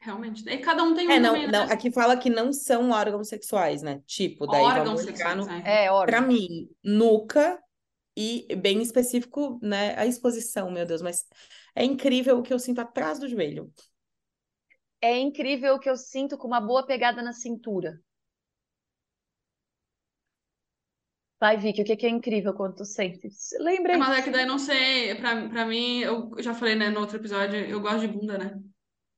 realmente. 0.00 0.48
E 0.48 0.58
cada 0.58 0.82
um 0.82 0.94
tem 0.94 1.10
é, 1.10 1.18
um 1.18 1.22
não, 1.22 1.32
também, 1.34 1.48
não, 1.48 1.62
né? 1.66 1.72
aqui 1.72 1.92
fala 1.92 2.16
que 2.16 2.30
não 2.30 2.52
são 2.52 2.90
órgãos 2.90 3.28
sexuais, 3.28 3.82
né? 3.82 4.00
Tipo, 4.06 4.46
daí 4.46 4.62
Órgãos 4.62 5.04
vamos 5.04 5.36
no, 5.36 5.50
é. 5.50 5.84
É, 5.84 5.92
Pra 6.04 6.20
órgão. 6.20 6.28
mim, 6.28 6.68
nuca 6.82 7.58
e 8.16 8.46
bem 8.56 8.80
específico, 8.80 9.58
né? 9.62 9.94
A 9.98 10.06
exposição, 10.06 10.70
meu 10.70 10.86
Deus, 10.86 11.02
mas 11.02 11.26
é 11.74 11.84
incrível 11.84 12.38
o 12.38 12.42
que 12.42 12.52
eu 12.52 12.58
sinto 12.58 12.80
atrás 12.80 13.18
do 13.18 13.28
joelho. 13.28 13.70
É 15.00 15.18
incrível 15.18 15.74
o 15.74 15.78
que 15.78 15.90
eu 15.90 15.96
sinto 15.96 16.38
com 16.38 16.46
uma 16.48 16.60
boa 16.60 16.86
pegada 16.86 17.22
na 17.22 17.32
cintura. 17.32 18.00
Vai, 21.38 21.58
Vicky, 21.58 21.82
o 21.82 21.84
que 21.84 21.96
que 21.96 22.06
é 22.06 22.08
incrível 22.08 22.54
quando 22.54 22.76
tu 22.76 22.84
sente? 22.86 23.28
É, 23.28 23.62
Lembrei. 23.62 23.96
Mas 23.98 24.18
é 24.18 24.22
que 24.22 24.30
daí 24.30 24.46
não 24.46 24.58
sei, 24.58 25.14
pra, 25.16 25.48
pra 25.48 25.66
mim, 25.66 25.98
eu 25.98 26.30
já 26.38 26.54
falei, 26.54 26.74
né, 26.74 26.88
no 26.88 27.00
outro 27.00 27.18
episódio, 27.18 27.56
eu 27.56 27.78
gosto 27.80 28.00
de 28.00 28.08
bunda, 28.08 28.38
né? 28.38 28.58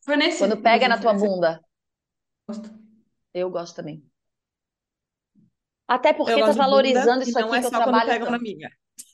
Foi 0.04 0.16
nesse, 0.16 0.38
Quando 0.38 0.60
pega 0.60 0.88
na 0.88 0.98
tua 0.98 1.14
bunda. 1.14 1.60
gosto. 2.48 2.70
Eu 3.32 3.48
gosto 3.50 3.76
também. 3.76 4.02
Até 5.86 6.12
porque 6.12 6.32
tá 6.32 6.40
bunda 6.40 6.52
valorizando 6.54 7.22
e 7.22 7.28
isso 7.28 7.38
não 7.38 7.48
aqui 7.48 7.56
é 7.56 7.60
que 7.60 7.66
eu 7.66 7.70
só 7.70 7.76
quando 7.76 7.84
trabalho 7.84 8.10
pegam 8.10 8.30
na 8.32 8.38
minha. 8.38 8.70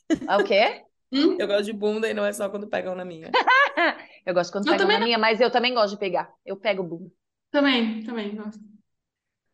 É 0.09 0.37
o 0.37 0.43
quê? 0.43 0.83
Hum? 1.11 1.37
Eu 1.39 1.47
gosto 1.47 1.65
de 1.65 1.73
bunda 1.73 2.09
e 2.09 2.13
não 2.13 2.25
é 2.25 2.33
só 2.33 2.49
quando 2.49 2.67
pegam 2.67 2.95
na 2.95 3.05
minha. 3.05 3.31
Eu 4.25 4.33
gosto 4.33 4.51
quando 4.51 4.67
Eu 4.67 4.73
pegam 4.73 4.87
na 4.87 4.99
minha, 4.99 5.19
mas 5.19 5.39
eu 5.39 5.51
também 5.51 5.71
gosto 5.71 5.93
de 5.93 5.99
pegar. 5.99 6.27
Eu 6.43 6.57
pego 6.57 6.81
bunda. 6.81 7.11
Também, 7.51 8.03
também 8.03 8.35
gosto. 8.35 8.59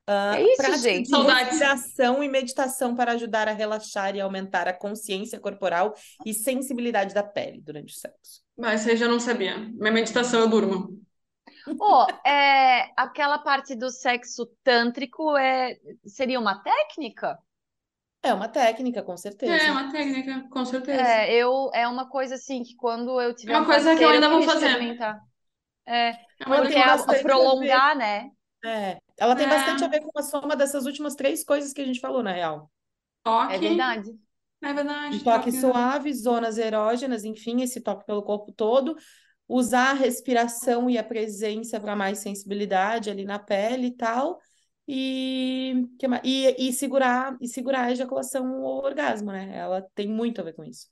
Ah, 0.08 0.38
É 0.38 0.44
isso, 0.44 0.78
gente. 0.78 1.04
de 1.04 1.10
Saudades. 1.10 1.60
respiração 1.60 2.24
e 2.24 2.30
meditação 2.30 2.96
para 2.96 3.12
ajudar 3.12 3.50
a 3.50 3.52
relaxar 3.52 4.16
e 4.16 4.22
aumentar 4.22 4.68
a 4.70 4.74
consciência 4.74 5.40
corporal 5.40 5.94
e 6.26 6.34
sensibilidade 6.34 7.14
da 7.14 7.22
pele 7.22 7.62
durante 7.62 7.94
o 7.94 7.98
sexo. 7.98 8.42
Mas 8.58 8.82
você 8.82 8.96
já 8.96 9.08
não 9.08 9.20
sabia. 9.20 9.58
Minha 9.58 9.92
meditação 9.92 10.40
eu 10.40 10.50
durmo. 10.50 11.02
Ó, 11.80 12.08
é, 12.26 12.92
aquela 12.96 13.40
parte 13.40 13.76
do 13.76 13.90
sexo 13.90 14.48
tântrico 14.64 15.36
é, 15.38 15.78
seria 16.06 16.40
uma 16.40 16.62
técnica? 16.64 17.38
É 18.24 18.34
uma 18.34 18.48
técnica, 18.50 19.04
com 19.04 19.16
certeza. 19.18 19.64
É 19.68 19.72
uma 19.72 19.92
técnica, 19.92 20.48
com 20.50 20.66
certeza. 20.66 21.04
É, 21.04 21.34
eu, 21.34 21.70
é 21.74 21.88
uma 21.88 22.10
coisa 22.10 22.36
assim 22.36 22.64
que 22.64 22.76
quando 22.76 23.20
eu 23.22 23.36
tiver 23.36 23.54
É 23.54 23.58
uma 23.58 23.64
um 23.64 23.66
coisa 23.66 23.96
que 23.96 24.04
eu 24.04 24.10
ainda 24.10 24.30
vou 24.30 24.42
fazer. 24.42 24.78
É, 25.86 26.10
É 26.40 26.46
porque 26.46 26.74
tem 26.74 26.82
é 26.82 26.84
a- 26.84 26.94
bastante 26.94 27.20
a 27.20 27.22
prolongar, 27.24 27.96
né? 27.98 28.32
É, 28.64 29.00
ela 29.18 29.36
tem 29.36 29.48
bastante 29.48 29.84
a 29.84 29.88
É. 29.88 29.90
ver 29.90 30.02
com 30.02 30.12
a 30.20 30.22
soma 30.24 30.56
dessas 30.56 30.86
últimas 30.86 31.16
três 31.16 31.44
coisas 31.44 31.74
que 31.74 31.82
a 31.82 31.86
gente 31.86 32.00
falou, 32.00 32.22
na 32.24 32.32
real. 32.34 32.72
Toque. 33.24 33.54
É 33.56 33.58
verdade. 33.60 34.12
É 34.62 34.74
verdade. 34.74 35.18
Um 35.18 35.20
toque 35.24 35.52
toque. 35.52 35.52
suave, 35.52 36.14
zonas 36.14 36.58
erógenas, 36.58 37.24
enfim, 37.26 37.62
esse 37.62 37.82
toque 37.82 38.06
pelo 38.06 38.24
corpo 38.24 38.52
todo. 38.52 38.96
Usar 39.48 39.92
a 39.92 39.94
respiração 39.94 40.90
e 40.90 40.98
a 40.98 41.04
presença 41.04 41.80
para 41.80 41.96
mais 41.96 42.20
sensibilidade 42.20 43.10
ali 43.10 43.26
na 43.26 43.38
pele 43.40 43.88
e 43.88 43.98
tal. 43.98 44.40
E, 44.94 45.88
e, 46.22 46.68
e 46.68 46.74
segurar 46.74 47.38
e 47.40 47.48
segurar 47.48 47.86
a 47.86 47.92
ejaculação 47.94 48.62
ou 48.62 48.84
orgasmo, 48.84 49.32
né? 49.32 49.58
Ela 49.58 49.82
tem 49.96 50.10
muito 50.10 50.42
a 50.42 50.44
ver 50.44 50.52
com 50.52 50.66
isso. 50.66 50.90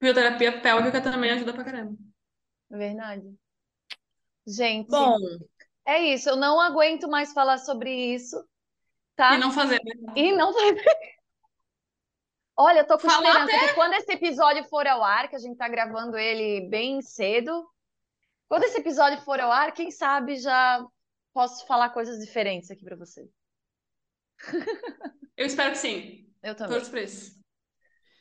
Bioterapia 0.00 0.60
pélvica 0.60 1.00
também 1.00 1.30
ajuda 1.30 1.52
pra 1.52 1.62
caramba. 1.62 1.96
É 2.72 2.76
verdade. 2.76 3.32
Gente, 4.44 4.90
Bom, 4.90 5.16
é 5.86 6.12
isso. 6.12 6.28
Eu 6.28 6.34
não 6.34 6.60
aguento 6.60 7.08
mais 7.08 7.32
falar 7.32 7.58
sobre 7.58 8.12
isso, 8.12 8.44
tá? 9.14 9.36
E 9.36 9.38
não 9.38 9.52
fazer, 9.52 9.80
né? 9.84 10.12
E 10.16 10.32
não 10.32 10.52
vai. 10.52 10.74
Olha, 12.58 12.80
eu 12.80 12.86
tô 12.86 12.98
com 12.98 13.08
Falar 13.08 13.44
esperança 13.44 13.68
que 13.68 13.74
quando 13.74 13.92
esse 13.94 14.12
episódio 14.12 14.64
for 14.64 14.88
ao 14.88 15.04
ar, 15.04 15.28
que 15.28 15.36
a 15.36 15.38
gente 15.38 15.56
tá 15.56 15.68
gravando 15.68 16.18
ele 16.18 16.68
bem 16.68 17.00
cedo, 17.00 17.64
quando 18.48 18.64
esse 18.64 18.80
episódio 18.80 19.22
for 19.22 19.38
ao 19.38 19.52
ar, 19.52 19.70
quem 19.70 19.92
sabe 19.92 20.36
já 20.36 20.84
posso 21.32 21.66
falar 21.66 21.90
coisas 21.90 22.18
diferentes 22.18 22.70
aqui 22.70 22.84
pra 22.84 22.96
você. 22.96 23.28
Eu 25.36 25.46
espero 25.46 25.72
que 25.72 25.78
sim. 25.78 26.26
Eu 26.42 26.54
também. 26.54 26.74
Todos 26.74 26.88
por 26.88 26.98
isso. 26.98 27.38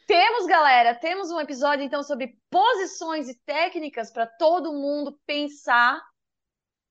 Temos, 0.05 0.47
galera, 0.47 0.95
temos 0.95 1.29
um 1.29 1.39
episódio 1.39 1.85
então 1.85 2.01
sobre 2.01 2.35
posições 2.49 3.29
e 3.29 3.39
técnicas 3.45 4.11
para 4.11 4.25
todo 4.25 4.73
mundo 4.73 5.19
pensar, 5.25 6.01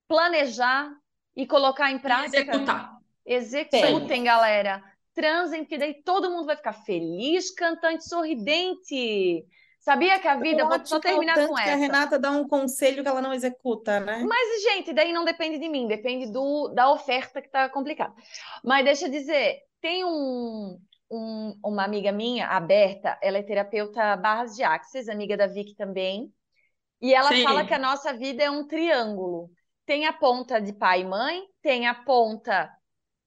planejar 0.07 0.91
e 1.35 1.47
colocar 1.47 1.91
em 1.91 1.97
E 1.97 2.01
prática. 2.01 2.39
executar. 2.39 2.97
Executem, 3.27 4.25
galera. 4.25 4.83
Transem, 5.15 5.65
porque 5.65 5.79
daí 5.79 6.03
todo 6.05 6.31
mundo 6.31 6.47
vai 6.47 6.57
ficar 6.57 6.73
feliz, 6.73 7.53
cantante, 7.53 8.09
sorridente. 8.09 9.45
Sabia 9.89 10.19
que 10.19 10.29
a 10.29 10.35
vida, 10.37 10.65
vou 10.65 10.73
só 10.85 10.97
ótimo, 10.97 11.01
terminar 11.01 11.35
tanto 11.35 11.49
com 11.49 11.55
que 11.55 11.61
a 11.63 11.73
essa. 11.73 11.77
Renata 11.77 12.19
dá 12.19 12.31
um 12.31 12.47
conselho 12.47 13.03
que 13.03 13.09
ela 13.09 13.23
não 13.23 13.33
executa, 13.33 13.99
né? 13.99 14.23
Mas, 14.23 14.63
gente, 14.63 14.93
daí 14.93 15.13
não 15.13 15.25
depende 15.25 15.59
de 15.59 15.67
mim, 15.67 15.87
depende 15.89 16.31
do, 16.31 16.69
da 16.69 16.91
oferta 16.91 17.41
que 17.41 17.49
tá 17.49 17.71
complicada. 17.71 18.15
Mas 18.63 18.85
deixa 18.85 19.07
eu 19.07 19.11
dizer, 19.11 19.61
tem 19.81 20.05
um, 20.05 20.79
um- 21.11 21.59
uma 21.65 21.85
amiga 21.85 22.13
minha, 22.13 22.49
a 22.49 22.61
Berta, 22.61 23.19
ela 23.23 23.39
é 23.39 23.43
terapeuta 23.43 24.15
barras 24.17 24.55
de 24.55 24.63
axis, 24.63 25.09
amiga 25.09 25.39
da 25.39 25.47
Vicky 25.47 25.75
também, 25.75 26.31
e 27.01 27.15
ela 27.15 27.31
Sim. 27.31 27.43
fala 27.45 27.65
que 27.65 27.73
a 27.73 27.79
nossa 27.79 28.13
vida 28.13 28.43
é 28.43 28.51
um 28.51 28.67
triângulo. 28.67 29.51
Tem 29.87 30.07
a 30.07 30.13
ponta 30.13 30.61
de 30.61 30.75
pai 30.75 31.01
e 31.01 31.05
mãe, 31.05 31.43
tem 31.63 31.87
a 31.87 31.95
ponta 31.95 32.71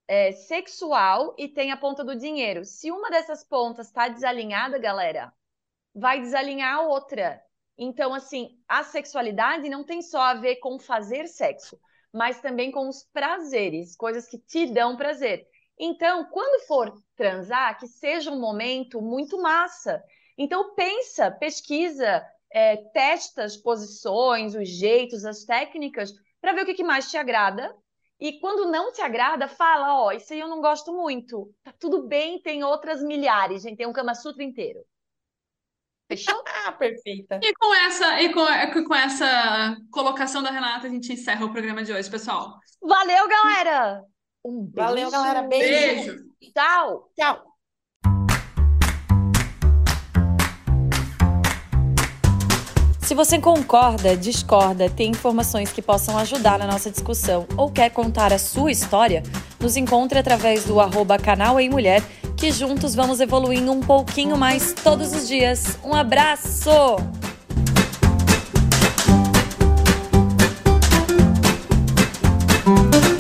é, 0.07 0.31
sexual 0.31 1.33
e 1.39 1.47
tem 1.47 1.71
a 1.71 1.77
ponta 1.77 2.03
do 2.03 2.15
dinheiro. 2.15 2.63
Se 2.65 2.91
uma 2.91 3.09
dessas 3.09 3.43
pontas 3.43 3.87
está 3.87 4.07
desalinhada, 4.09 4.77
galera, 4.77 5.33
vai 5.93 6.21
desalinhar 6.21 6.77
a 6.77 6.81
outra. 6.81 7.41
Então, 7.77 8.13
assim, 8.13 8.59
a 8.67 8.83
sexualidade 8.83 9.69
não 9.69 9.83
tem 9.83 10.01
só 10.01 10.21
a 10.21 10.33
ver 10.35 10.57
com 10.57 10.79
fazer 10.79 11.27
sexo, 11.27 11.79
mas 12.13 12.41
também 12.41 12.71
com 12.71 12.87
os 12.87 13.03
prazeres, 13.11 13.95
coisas 13.95 14.27
que 14.27 14.37
te 14.37 14.67
dão 14.67 14.97
prazer. 14.97 15.47
Então, 15.79 16.25
quando 16.25 16.65
for 16.67 16.93
transar, 17.15 17.79
que 17.79 17.87
seja 17.87 18.29
um 18.31 18.39
momento 18.39 19.01
muito 19.01 19.41
massa. 19.41 20.03
Então, 20.37 20.75
pensa, 20.75 21.31
pesquisa, 21.31 22.23
é, 22.51 22.77
testa 22.77 23.43
as 23.43 23.57
posições, 23.57 24.53
os 24.53 24.69
jeitos, 24.69 25.25
as 25.25 25.43
técnicas, 25.43 26.13
para 26.39 26.53
ver 26.53 26.63
o 26.63 26.65
que, 26.65 26.75
que 26.75 26.83
mais 26.83 27.09
te 27.09 27.17
agrada. 27.17 27.75
E 28.19 28.39
quando 28.39 28.69
não 28.69 28.91
te 28.91 29.01
agrada, 29.01 29.47
fala, 29.47 30.03
ó, 30.03 30.11
isso 30.11 30.31
aí 30.31 30.39
eu 30.39 30.47
não 30.47 30.61
gosto 30.61 30.93
muito. 30.93 31.51
Tá 31.63 31.73
tudo 31.79 32.07
bem, 32.07 32.39
tem 32.39 32.63
outras 32.63 33.01
milhares, 33.01 33.63
gente, 33.63 33.77
tem 33.77 33.87
um 33.87 33.93
Kama 33.93 34.13
Sutra 34.13 34.43
inteiro. 34.43 34.85
Fechou? 36.11 36.43
Ah, 36.63 36.71
perfeita. 36.73 37.39
E 37.41 37.53
com 37.55 37.73
essa, 37.73 38.21
e 38.21 38.31
com, 38.31 38.83
com 38.83 38.93
essa 38.93 39.75
colocação 39.89 40.43
da 40.43 40.51
Renata, 40.51 40.85
a 40.85 40.89
gente 40.91 41.11
encerra 41.11 41.43
o 41.43 41.51
programa 41.51 41.83
de 41.83 41.91
hoje, 41.91 42.07
pessoal. 42.07 42.59
Valeu, 42.79 43.27
galera! 43.27 44.03
Um 44.45 44.63
beijo. 44.63 44.87
Valeu, 44.87 45.09
galera. 45.09 45.41
Beijo. 45.41 46.05
Beijo. 46.05 46.23
Tchau! 46.53 47.11
Tchau. 47.17 47.51
Se 53.01 53.15
você 53.15 53.39
concorda, 53.39 54.15
discorda, 54.15 54.87
tem 54.87 55.09
informações 55.09 55.71
que 55.71 55.81
possam 55.81 56.15
ajudar 56.19 56.59
na 56.59 56.67
nossa 56.67 56.91
discussão 56.91 57.47
ou 57.57 57.71
quer 57.71 57.89
contar 57.89 58.31
a 58.31 58.37
sua 58.37 58.71
história, 58.71 59.23
nos 59.59 59.75
encontre 59.75 60.19
através 60.19 60.63
do 60.63 60.79
arroba 60.79 61.17
canal 61.17 61.59
Ei 61.59 61.69
Mulher, 61.69 62.03
que 62.41 62.51
juntos 62.51 62.95
vamos 62.95 63.19
evoluindo 63.19 63.71
um 63.71 63.81
pouquinho 63.81 64.35
mais 64.35 64.73
todos 64.73 65.13
os 65.13 65.27
dias. 65.27 65.77
Um 65.83 65.93
abraço! 65.93 66.71
Thank 72.63 73.10